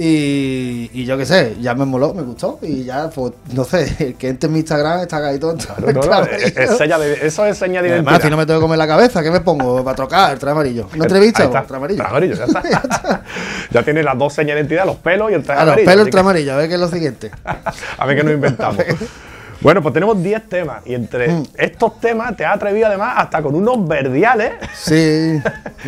[0.00, 2.60] Y, y yo qué sé, ya me moló, me gustó.
[2.62, 5.56] Y ya, pues, no sé, el que entre en mi Instagram está ahí todo.
[5.56, 8.22] No, no, es- es seña de- eso es seña de Además, identidad.
[8.26, 9.82] si no me tengo que comer la cabeza, ¿qué me pongo?
[9.82, 10.88] Para trocar, el traje amarillo.
[10.94, 11.42] ¿No entrevista?
[11.42, 11.62] El está.
[11.62, 11.96] traje amarillo.
[11.98, 13.22] Traje amarillo, ya está.
[13.72, 15.88] ya tiene las dos señas de identidad, los pelos y el traje A los pelos,
[15.94, 17.30] así el traje amarillo, a ver qué es lo siguiente.
[17.98, 18.76] A ver qué nos inventamos.
[19.60, 21.42] Bueno, pues tenemos 10 temas y entre Mm.
[21.56, 24.52] estos temas te has atrevido además hasta con unos verdiales.
[24.74, 25.40] Sí,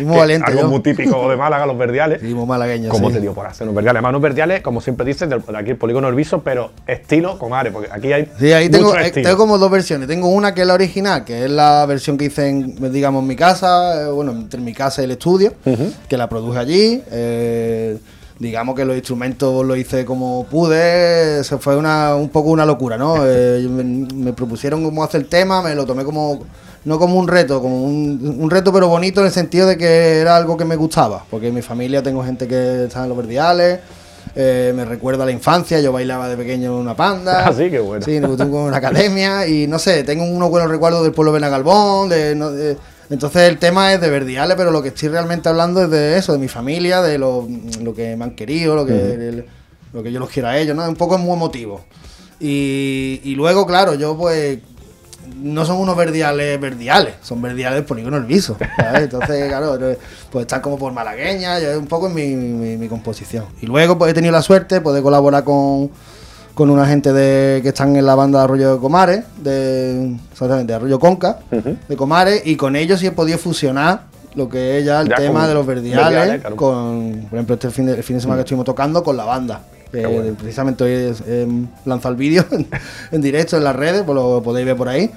[0.03, 0.47] muy valiente.
[0.47, 0.67] Algo yo.
[0.67, 2.19] muy típico de Málaga, los verdiales.
[2.21, 2.89] Sí, muy malagueño.
[2.89, 3.13] ¿Cómo sí.
[3.15, 3.97] te dio por hacer unos verdiales?
[3.99, 7.89] Además, unos verdiales, como siempre dices, de aquí el polígono Elviso, pero estilo Comare, porque
[7.91, 10.07] aquí hay Sí, ahí tengo, eh, tengo como dos versiones.
[10.07, 13.27] Tengo una que es la original, que es la versión que hice en, digamos, en
[13.27, 15.53] mi casa, eh, bueno, entre mi casa y el estudio,
[16.09, 17.01] que la produje allí.
[17.09, 17.97] eh,
[18.41, 22.97] digamos que los instrumentos lo hice como pude, se fue una, un poco una locura,
[22.97, 23.15] ¿no?
[23.25, 26.39] Eh, me, me propusieron cómo hacer el tema, me lo tomé como,
[26.85, 30.19] no como un reto, como un, un reto pero bonito en el sentido de que
[30.19, 33.17] era algo que me gustaba, porque en mi familia tengo gente que está en los
[33.17, 33.79] verdiales.
[34.35, 37.45] eh, me recuerda a la infancia, yo bailaba de pequeño en una panda.
[37.47, 38.03] Ah, sí, qué bueno.
[38.03, 42.33] Sí, tengo una academia y no sé, tengo unos buenos recuerdos del pueblo Benagalbón, de,
[42.35, 42.77] no- de-
[43.11, 46.33] entonces el tema es de Verdiales, pero lo que estoy realmente hablando es de eso,
[46.33, 47.47] de mi familia, de lo,
[47.81, 49.45] lo que me han querido, lo que, el-
[49.93, 50.87] lo que yo los quiero a ellos, ¿no?
[50.87, 51.83] Un poco es muy emotivo.
[52.39, 54.57] Y, y luego, claro, yo pues
[55.35, 58.57] no son unos verdiales verdiales, son verdiales polígono El Viso.
[58.77, 59.03] ¿sabes?
[59.03, 59.77] Entonces, claro,
[60.31, 63.45] pues están como por malagueña, es un poco en mi, mi- mi composición.
[63.61, 65.91] Y luego pues he tenido la suerte de poder colaborar con,
[66.61, 70.71] con una gente de, que están en la banda de Arroyo de Comares, de, exactamente,
[70.71, 74.03] de Arroyo Conca, de Comares, y con ellos sí he podido fusionar
[74.35, 76.55] lo que es ya el Ya tema de los verdiales, verdiales, claro.
[76.55, 79.25] con, por ejemplo, este fin de, el fin de semana que estuvimos tocando con la
[79.25, 79.61] banda.
[79.91, 80.35] que bueno.
[80.35, 81.47] precisamente hoy es, eh,
[81.85, 82.67] lanza el vídeo en,
[83.11, 85.09] en directo en las redes, pues lo podéis ver por ahí.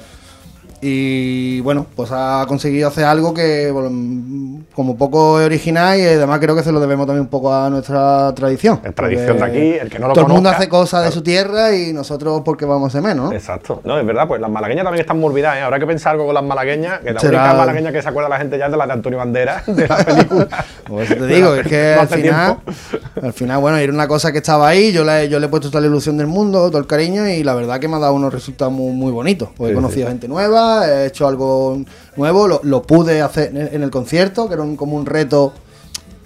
[0.81, 6.39] Y bueno, pues ha conseguido hacer algo que bueno, como poco es original y además
[6.41, 8.81] creo que se lo debemos también un poco a nuestra tradición.
[8.85, 11.23] Es tradición de aquí, el que no lo Todo el mundo hace cosas de su
[11.23, 13.33] tierra y nosotros porque vamos a menos, ¿no?
[13.33, 13.81] Exacto.
[13.85, 15.63] No, es verdad, pues las malagueñas también están muy olvidadas, ¿eh?
[15.63, 18.29] Habrá que pensar algo con las malagueñas, que la Será- única malagueña que se acuerda
[18.29, 20.49] la gente ya es de la de Antonio Banderas, de la película.
[20.89, 23.01] Por eso te digo, es que No al final, tiempo.
[23.27, 25.69] al final, bueno, era una cosa que estaba ahí, yo le, yo le he puesto
[25.71, 28.15] toda la ilusión del mundo, todo el cariño y la verdad que me ha dado
[28.15, 29.49] unos resultados muy, muy bonitos.
[29.57, 30.11] Pues he conocido sí.
[30.13, 31.79] gente nueva, he hecho algo
[32.17, 35.53] nuevo, lo, pude hacer en- el concierto, que era como un reto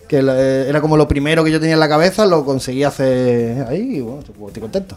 [0.09, 3.67] que la- era como lo primero que yo tenía en la cabeza, lo conseguí hacer
[3.69, 4.97] ahí y bueno, estoy contento.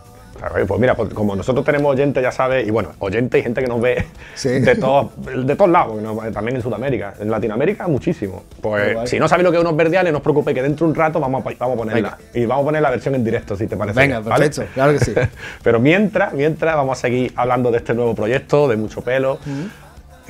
[0.67, 3.67] Pues mira, pues como nosotros tenemos oyentes, ya sabes, y bueno, oyentes y gente que
[3.67, 4.49] nos ve Sí.
[4.59, 5.09] de, todos,
[5.45, 8.43] de todos lados, no- también en Sudamérica, en Latinoamérica muchísimo.
[8.61, 10.91] Pues si no sabéis lo que es unos verdiales, no os preocupéis que dentro de
[10.91, 12.17] un rato vamos a, vamos a ponerla.
[12.33, 13.99] Y vamos a poner la versión en directo, si te parece.
[13.99, 14.45] Venga, bien, ¿vale?
[14.45, 15.13] perfecto, claro que sí.
[15.63, 19.39] Pero mientras, mientras vamos a seguir hablando de este nuevo proyecto, de mucho pelo.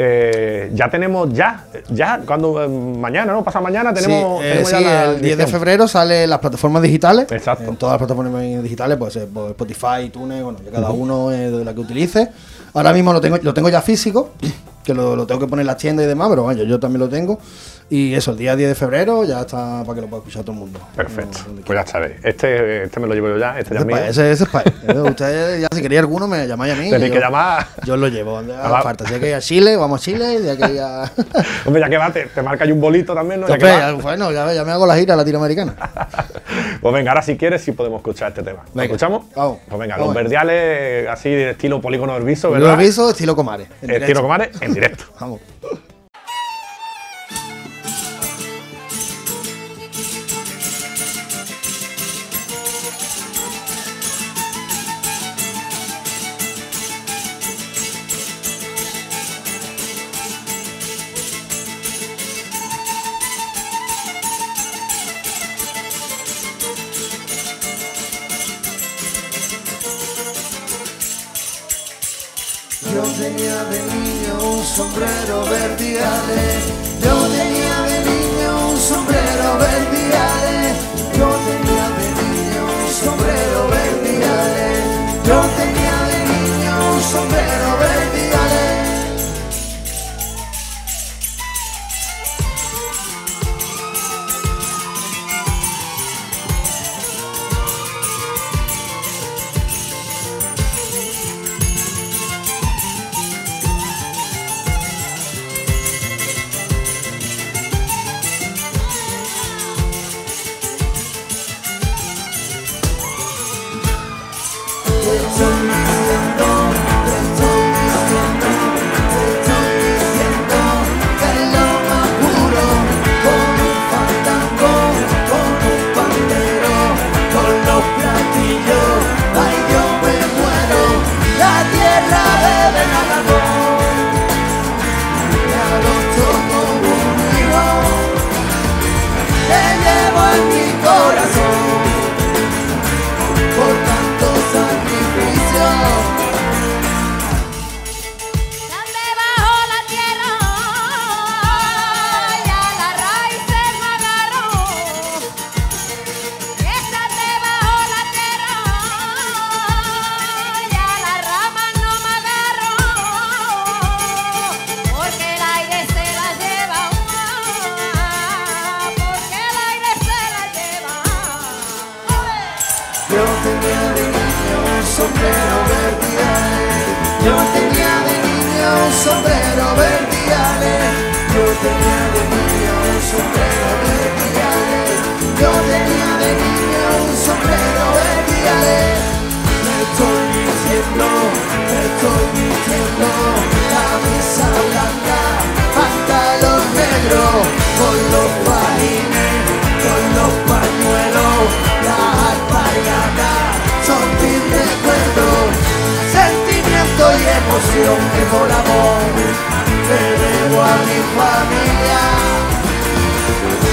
[0.04, 3.44] Eh, ya tenemos, ya, ya, cuando eh, mañana, ¿no?
[3.44, 4.76] Pasa mañana, tenemos, Sí, eh, tenemos sí,
[5.16, 7.32] el 10 de febrero sale en las plataformas digitales.
[7.32, 7.70] Exacto.
[7.70, 11.64] En todas las plataformas digitales, pues eh, pues, Spotify, iTunes, bueno, ya cada uno de
[11.64, 12.30] la que utilice.
[12.74, 14.32] Ahora mismo lo tengo, lo tengo ya físico,
[14.84, 17.02] que lo, lo tengo que poner en las tiendas y demás, pero bueno, yo también
[17.02, 17.38] lo tengo.
[17.94, 20.54] Y eso, el día 10 de febrero ya está para que lo pueda escuchar todo
[20.54, 20.80] el mundo.
[20.96, 21.40] Perfecto.
[21.66, 22.14] Pues ya sabéis.
[22.24, 23.98] Este, este me lo llevo yo ya, este ya es mío.
[23.98, 24.98] ese, ese es para él.
[25.02, 26.90] Ustedes, ya si queréis alguno, me llamáis a mí.
[26.90, 27.68] Tenéis yo- que llamar.
[27.86, 29.06] Yo lo llevo, donde haga Ah, falta.
[29.06, 30.26] Si hay que ir a Chile, vamos a Chile.
[30.26, 31.12] Hay que ir a.
[31.66, 33.50] Hombre, ya que va, te, te marca ahí un bolito también, ¿no?
[33.50, 33.92] Ya que va.
[33.92, 35.76] bueno, ya, ya me hago la gira latinoamericana.
[36.82, 38.64] Pues venga, ahora si quieres, sí podemos escuchar este tema.
[38.74, 39.26] ¿Lo escuchamos?
[39.36, 39.60] vamos.
[39.70, 40.16] Pues venga, Vamos.
[40.16, 42.72] los verdiales así de estilo polígono herbiso, Yo ¿verdad?
[42.74, 43.68] aviso, estilo Comares.
[43.84, 44.22] en Estilo.
[44.24, 45.04] Comares en directo.
[45.20, 45.42] Vamos.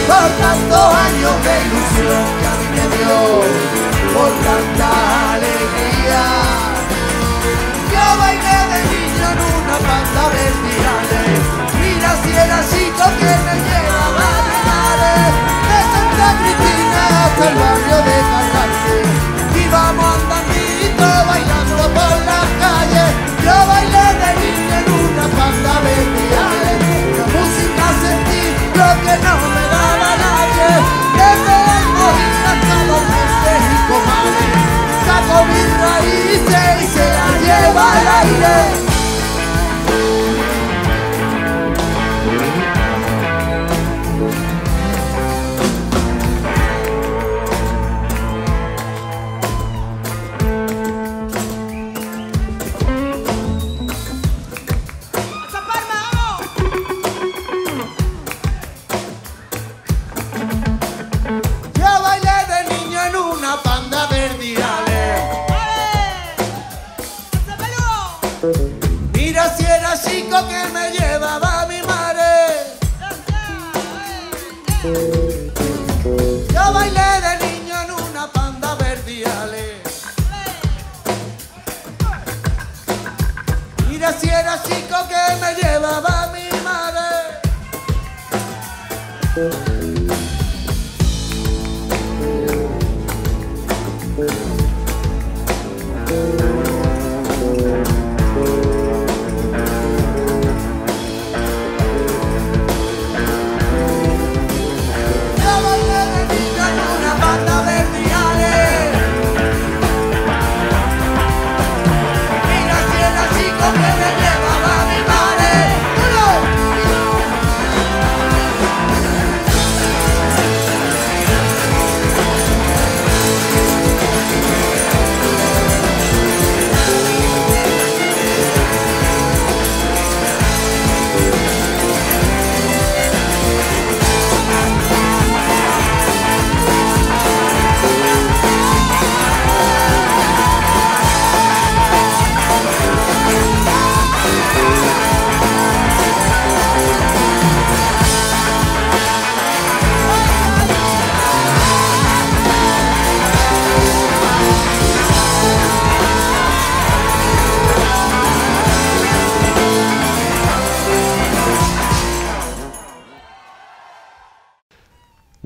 [0.09, 3.19] por tantos años de ilusión que a mí me dio,
[4.15, 4.89] por tanta
[5.35, 6.23] alegría.
[7.93, 11.41] Yo bailé de niño en una banda verticales,
[11.81, 15.33] mira si era chico que me llevaba reales,
[15.69, 18.97] de Santa Cristina hasta el barrio de Carrasque,
[19.65, 23.11] íbamos andandito bailando por las calles,
[23.45, 26.48] yo bailé de niño en una banda verticales
[28.79, 30.69] lo que no me daba nadie.
[31.21, 33.03] Desde el Mojín hasta los
[33.45, 34.43] México, madre,
[35.07, 38.78] saco mis raíces y se las lleva al aire.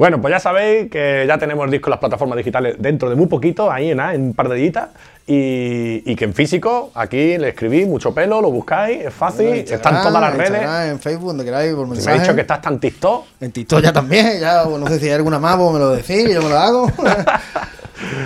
[0.02, 3.14] Bueno, pues ya sabéis que ya tenemos el disco en las plataformas digitales dentro de
[3.14, 4.88] muy poquito, ahí en, un par de días.
[5.28, 9.54] Y, y que en físico, aquí le escribís mucho pelo, lo buscáis, es fácil, En
[9.58, 10.60] están Instagram, todas las redes.
[10.60, 13.26] Instagram, En Facebook, donde queráis, por Me ha dicho que estás tan TikTok.
[13.42, 16.34] En TikTok ya también, ya no sé si hay alguna más, pues me lo decís,
[16.34, 16.90] yo me lo hago.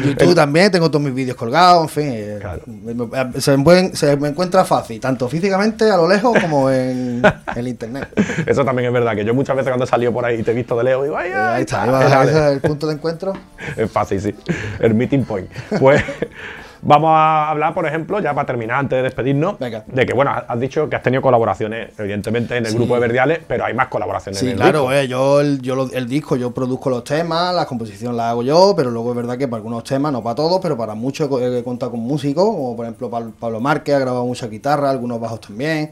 [0.05, 2.05] YouTube también, tengo todos mis vídeos colgados, en fin.
[2.13, 2.63] eh, Claro.
[2.67, 6.71] me- me- se, me pueden- se me encuentra fácil, tanto físicamente a lo lejos como
[6.71, 7.23] en
[7.57, 8.09] el internet.
[8.47, 10.51] Eso también es verdad, que yo muchas veces cuando he salido por ahí y te
[10.51, 11.83] he visto de lejos, digo, ay, Eh, ahí está,
[12.21, 13.33] ahí ese es el punto de encuentro.
[13.77, 14.35] Es fácil, sí.
[14.81, 15.49] El meeting point.
[15.79, 16.03] Pues
[16.87, 19.85] vamos a hablar, por ejemplo, ya para terminar, antes de despedirnos, Venga.
[19.87, 23.41] de que, bueno, has dicho que has tenido colaboraciones, evidentemente, en el grupo de Verdiales,
[23.47, 26.37] pero hay más colaboraciones en Sí, el claro, eh, yo, el, yo lo- el disco,
[26.37, 29.59] yo produzco los temas, la composición la hago yo, pero luego es verdad que para
[29.59, 32.77] algunos temas, no para todos, pero para muchos he, co- he contado con músicos, como
[32.77, 35.91] por ejemplo Pablo, Márquez ha grabado mucha guitarra, algunos bajos también.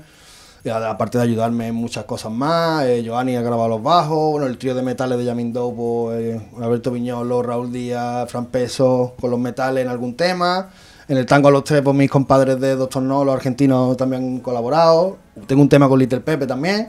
[0.66, 4.46] Y aparte de ayudarme en muchas cosas más, eh, Giovanni ha grabado los bajos, bueno,
[4.46, 9.30] el trío de metales de Yamindou, pues, eh, Alberto Viñolo, Raúl Díaz, Fran Peso, con
[9.30, 10.70] los metales en algún tema.
[11.06, 14.22] En el tango a los tres, pues mis compadres de Doctor No, los argentinos también
[14.22, 15.18] han colaborado.
[15.46, 16.88] Tengo un tema con Little Pepe también.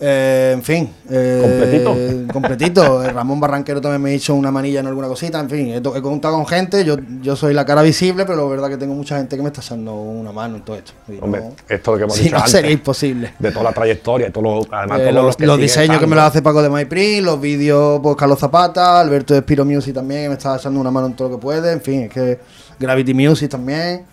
[0.00, 0.88] Eh, en fin.
[1.10, 2.32] eh, Completito.
[2.32, 3.04] Completito.
[3.04, 5.40] Eh, Ramón Barranquero también me hizo una manilla en alguna cosita.
[5.40, 6.84] En fin, he, he contado con gente.
[6.84, 9.48] Yo, yo soy la cara visible, pero la verdad que tengo mucha gente que me
[9.48, 10.92] está echando una mano en todo esto.
[11.08, 13.32] Y Hombre, no- esto que hemos si dicho no, antes, sería imposible.
[13.38, 15.98] de toda la trayectoria, todo lo, además Eh, todos los los, que los siguen diseños
[15.98, 19.64] que me los hace Paco de MyPrint, los vídeos, pues Carlos Zapata, Alberto de Spiro
[19.64, 21.72] Music también, que me está echando una mano en todo lo que puede.
[21.72, 22.38] En fin, es que
[22.78, 24.04] Gravity Music también.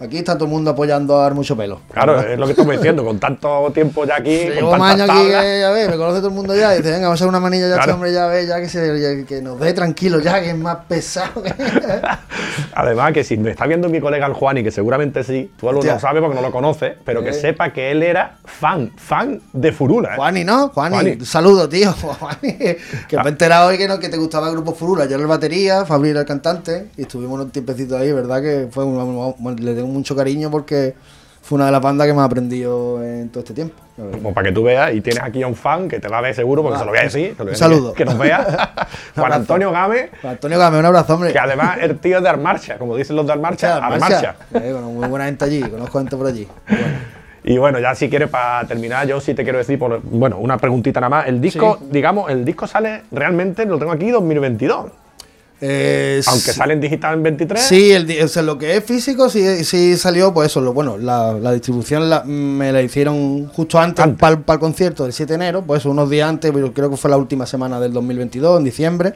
[0.00, 1.80] Aquí está todo el mundo apoyando a dar mucho pelo.
[1.92, 5.10] Claro, es lo que estamos diciendo, con tanto tiempo ya aquí, Llevo con tantas años
[5.10, 6.74] aquí que, ya ves, me conoce todo el mundo ya.
[6.74, 7.94] Y dice, venga, vamos a hacer una manilla ya, este Claro.
[7.94, 10.78] hombre, ya ves, ya que, se, ya que nos dé tranquilo, ya que es más
[10.86, 11.42] pesado.
[11.42, 11.52] que-
[12.74, 15.66] Además, que si me está viendo mi colega el Juan y que seguramente sí, tú
[15.66, 19.40] lo, lo sabes porque no lo conoces, pero que sepa que él era fan, fan
[19.52, 20.12] de Furula.
[20.12, 20.16] ¿eh?
[20.16, 20.68] Juani, ¿no?
[20.68, 21.10] Juani, Juani.
[21.12, 21.92] un saludo, tío.
[22.20, 22.52] Juani,
[23.08, 25.06] que me he enterado hoy que, no, que te gustaba el grupo Furula.
[25.06, 28.40] Yo era el batería, Fabri era el cantante, y estuvimos un tiempecito ahí, ¿verdad?
[28.40, 30.94] Que fue un- un- le tengo mucho cariño porque
[31.42, 33.74] fue una de las bandas que me ha aprendido en todo este tiempo.
[33.96, 34.12] verdad.
[34.18, 36.20] Como para que tú veas, y tienes aquí a un fan que te va a
[36.20, 37.34] ver seguro, porque Ah, se lo voy a decir.
[37.38, 37.92] voy a un saludo.
[37.94, 38.74] Que nos vea.
[39.16, 39.32] Juan.
[39.32, 41.32] Antonio Gámez, Antonio Game, un abrazo, hombre.
[41.32, 44.36] que además el tío es de Armarcha, como dicen los de Armarcha, Armarcha.
[44.54, 46.46] Eh, bueno, muy buena gente allí, conozco gente por allí.
[46.68, 46.84] Bueno.
[47.44, 50.58] Y bueno, ya si quieres para terminar, yo sí te quiero decir, por, bueno, una
[50.58, 51.28] preguntita nada más.
[51.28, 54.90] El disco, digamos, el disco sale realmente, lo tengo aquí, 2022.
[55.60, 57.60] Eh, Aunque sale en digital en 23.
[57.62, 60.96] Sí, el, o sea, lo que es físico sí, sí salió, pues eso, lo bueno,
[60.98, 64.18] la, la distribución la- me la hicieron justo antes, Antes.
[64.20, 67.10] para el concierto del 7 de enero, pues unos días antes, pero creo que fue
[67.10, 69.14] la última semana del 2022, en diciembre,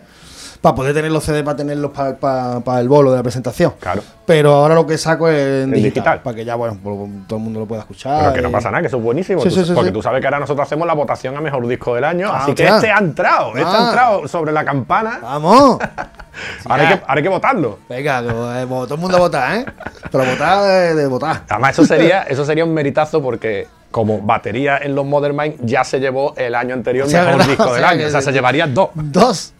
[0.62, 3.74] para poder tener los CD, para tenerlos para el bolo de la presentación.
[3.80, 4.00] Claro.
[4.24, 6.20] Pero ahora lo que saco es en digital, digital.
[6.22, 6.96] para que ya, bueno, pues,
[7.26, 8.20] todo el mundo lo pueda escuchar.
[8.20, 9.42] Pero que no pasa nada, que eso es buenísimo.
[9.42, 11.66] Sí, Tú- sí, sí, porque tú sabes que ahora nosotros hacemos la votación a mejor
[11.66, 12.28] disco del año.
[12.32, 13.76] Ah, así que este ha entrado, este Ah.
[13.76, 15.18] ha entrado sobre la campana.
[15.20, 15.78] ¡Vamos!
[16.68, 17.78] ahora, hay que, ahora hay que votarlo.
[17.88, 19.66] Venga, eh, todo el mundo a votar, ¿eh?
[20.12, 21.42] Pero votar de, de votar.
[21.48, 25.82] Además, eso sería, eso sería un meritazo porque como batería en los Modern Mind ya
[25.84, 27.48] se llevó el año anterior O sea, mejor ¿verdad?
[27.50, 28.06] disco O del sea, año.
[28.06, 28.90] O sea, se llevaría dos.
[28.94, 29.54] Dos.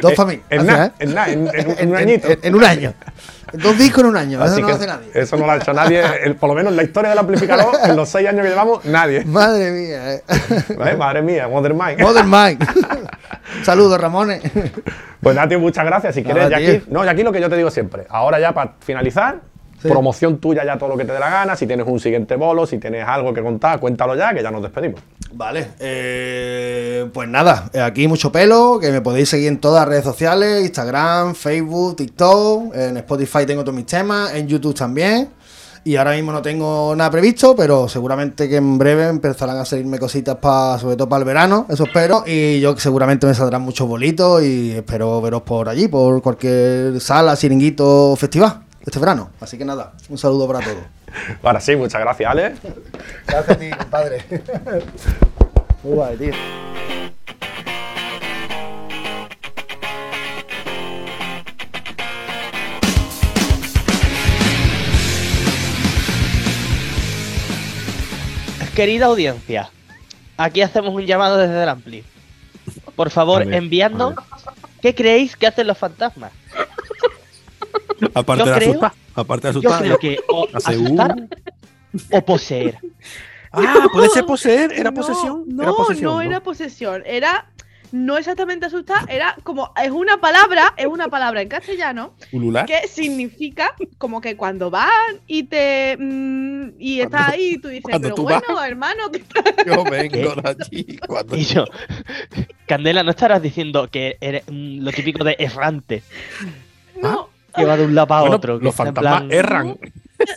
[0.00, 0.42] Dos Eh.
[0.50, 0.92] En Gracias, nada, ¿eh?
[0.98, 2.28] en, nada, en, en- en un añito.
[2.42, 2.94] En, un año.
[3.52, 4.44] Dos discos en un año.
[4.44, 5.10] Eso no lo hace nadie.
[5.14, 7.74] Eso no lo ha hecho nadie, el- por lo menos en la historia del amplificador,
[7.84, 9.24] en los seis años que llevamos, nadie.
[9.24, 10.14] Madre mía.
[10.14, 10.22] eh.
[10.76, 10.96] ¿Vale?
[10.96, 12.00] Madre mía, Modern Mind.
[12.00, 12.66] Modern Mike.
[13.62, 14.42] Saludos, Ramones.
[15.20, 16.14] Pues nada, tío, muchas gracias.
[16.14, 18.06] Si Nada, quieres, ya aquí, no, y aquí lo que yo te digo siempre.
[18.10, 19.36] Ahora ya para finalizar,
[19.80, 19.88] Sí.
[19.88, 21.56] promoción tuya ya todo lo que te dé la gana.
[21.56, 24.62] Si tienes un siguiente bolo, si tienes algo que contar, cuéntalo ya, que ya nos
[24.62, 25.00] despedimos.
[25.32, 29.88] Vale, eh, pues nada, eh, aquí mucho pelo, que me podéis seguir en todas las
[29.88, 35.28] redes sociales, Instagram, Facebook, TikTok, en Spotify tengo todos mis temas, en YouTube también.
[35.84, 40.00] Y ahora mismo no tengo nada previsto, pero seguramente que en breve empezarán a salirme
[40.00, 42.24] cositas para, sobre todo para el verano, eso espero.
[42.26, 47.36] Y yo seguramente me saldrán muchos bolitos y espero veros por allí, por cualquier sala,
[47.36, 49.30] siringuito, festival este verano.
[49.40, 50.84] Así que nada, un saludo para todos.
[51.42, 52.54] Ahora sí, muchas gracias, Ale.
[53.26, 54.24] Gracias a ti, compadre.
[55.82, 56.32] Muy guay, tío.
[68.74, 69.70] Querida audiencia,
[70.36, 72.04] aquí hacemos un llamado desde el Ampli.
[72.94, 74.22] Por favor, ver, enviadnos a
[74.82, 76.30] qué creéis que hacen los fantasmas.
[78.14, 78.92] Aparte Yo de creo- asustar.
[79.14, 79.82] Aparte de Yo asustar.
[79.82, 81.16] creo que o Hace asustar
[82.12, 82.78] o poseer.
[83.52, 84.72] Ah, puede ser poseer.
[84.72, 85.44] Era No, posesión.
[85.46, 86.12] No, era posesión.
[86.12, 87.02] no era posesión.
[87.06, 87.46] Era
[87.92, 92.66] no exactamente asustar, era como es una palabra, es una palabra en castellano Ulular.
[92.66, 94.90] que significa como que cuando vas
[95.28, 99.22] y te mm, y estás ahí y tú dices, pero tú bueno, vas- hermano, ¿qué
[99.64, 100.98] Yo vengo de allí.
[101.06, 101.64] Cuando Y yo,
[102.66, 106.02] Candela, no estarás diciendo que eres mm, lo típico de errante,
[107.00, 108.58] No, que va de un lado a Bueno, otro.
[108.58, 109.78] que los fantasmas plan- erran.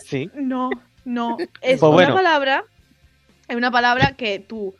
[0.04, 0.30] Sí.
[0.34, 0.70] no,
[1.04, 1.36] no.
[1.60, 2.14] Es Pues una bueno.
[2.14, 2.64] palabra.
[3.48, 4.74] Es una palabra que tú.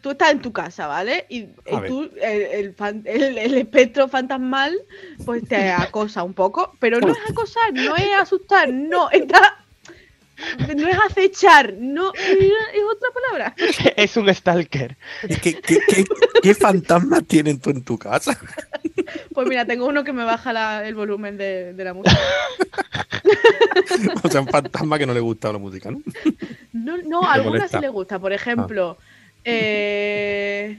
[0.00, 1.24] Tú estás en tu casa, ¿vale?
[1.30, 1.44] Y,
[1.88, 4.76] tú, el, el fan- el- el espectro fantasmal,
[5.24, 6.74] pues te acosa un poco.
[6.78, 9.63] Pero no es acosar, no es asustar, no, está.
[10.76, 13.54] No es acechar, no, es otra palabra.
[13.96, 14.96] Es un stalker.
[15.28, 15.78] ¿Y ¿Qué, qué,
[16.42, 16.54] qué,
[17.26, 18.38] tienen tú en tu casa?
[19.32, 22.18] Pues mira, tengo uno que me baja la- el volumen de, de la música.
[24.22, 26.00] O sea, un fantasma que no le gusta la música, ¿no?
[26.72, 27.78] No, no, a algunas molesta.
[27.78, 28.18] sí le gusta.
[28.18, 28.98] Por ejemplo,
[29.44, 30.78] eh,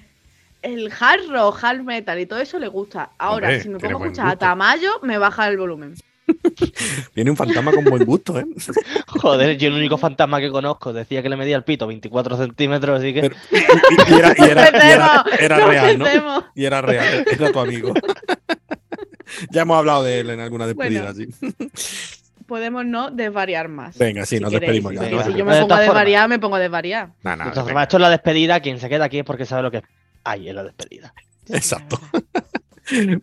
[0.62, 3.12] el hard rock, hard metal y todo eso le gusta.
[3.18, 4.36] Ahora, Hombre, si me pongo a escuchar a.
[4.36, 5.96] Tamayo, me baja el volumen.
[7.14, 8.46] Tiene un fantasma con buen gusto, ¿eh?
[9.08, 13.00] Joder, yo el único fantasma que conozco decía que le medía el pito 24 centímetros,
[13.00, 13.22] así que.
[13.22, 16.06] Pero- y, y era, y era- y era- Empecemos, era no real, ¿no?
[16.56, 17.94] Y era real, era tu amigo.
[19.52, 21.04] ya hemos hablado de él en alguna Bueno.
[21.08, 21.28] despedida, sí.
[22.46, 23.98] Podemos no desvariar más.
[23.98, 24.84] Venga, sí, si nos queréis.
[24.84, 25.02] despedimos ya.
[25.02, 25.24] Venga.
[25.24, 25.80] si yo De me pongo a formas.
[25.82, 27.10] desvariar, me pongo a desvariar.
[27.24, 28.60] Nah, nah, formas, esto es la despedida.
[28.60, 29.82] Quien se queda aquí es porque sabe lo que
[30.24, 31.14] hay en la despedida.
[31.50, 32.00] Exacto.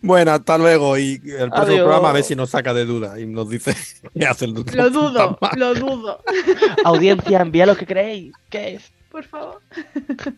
[0.03, 0.99] bueno, hasta luego.
[0.99, 1.81] Y el próximo Adiós.
[1.81, 3.75] programa a ver si nos saca de duda y nos dice
[4.19, 6.23] qué hace el Lo dudo, lo dudo.
[6.85, 8.33] Audiencia, envía lo que creéis.
[8.51, 8.93] ¿Qué es?
[9.11, 9.61] Por favor.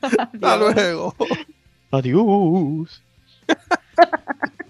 [0.02, 0.74] Hasta Adiós.
[0.74, 1.14] luego.
[1.90, 3.02] Adiós.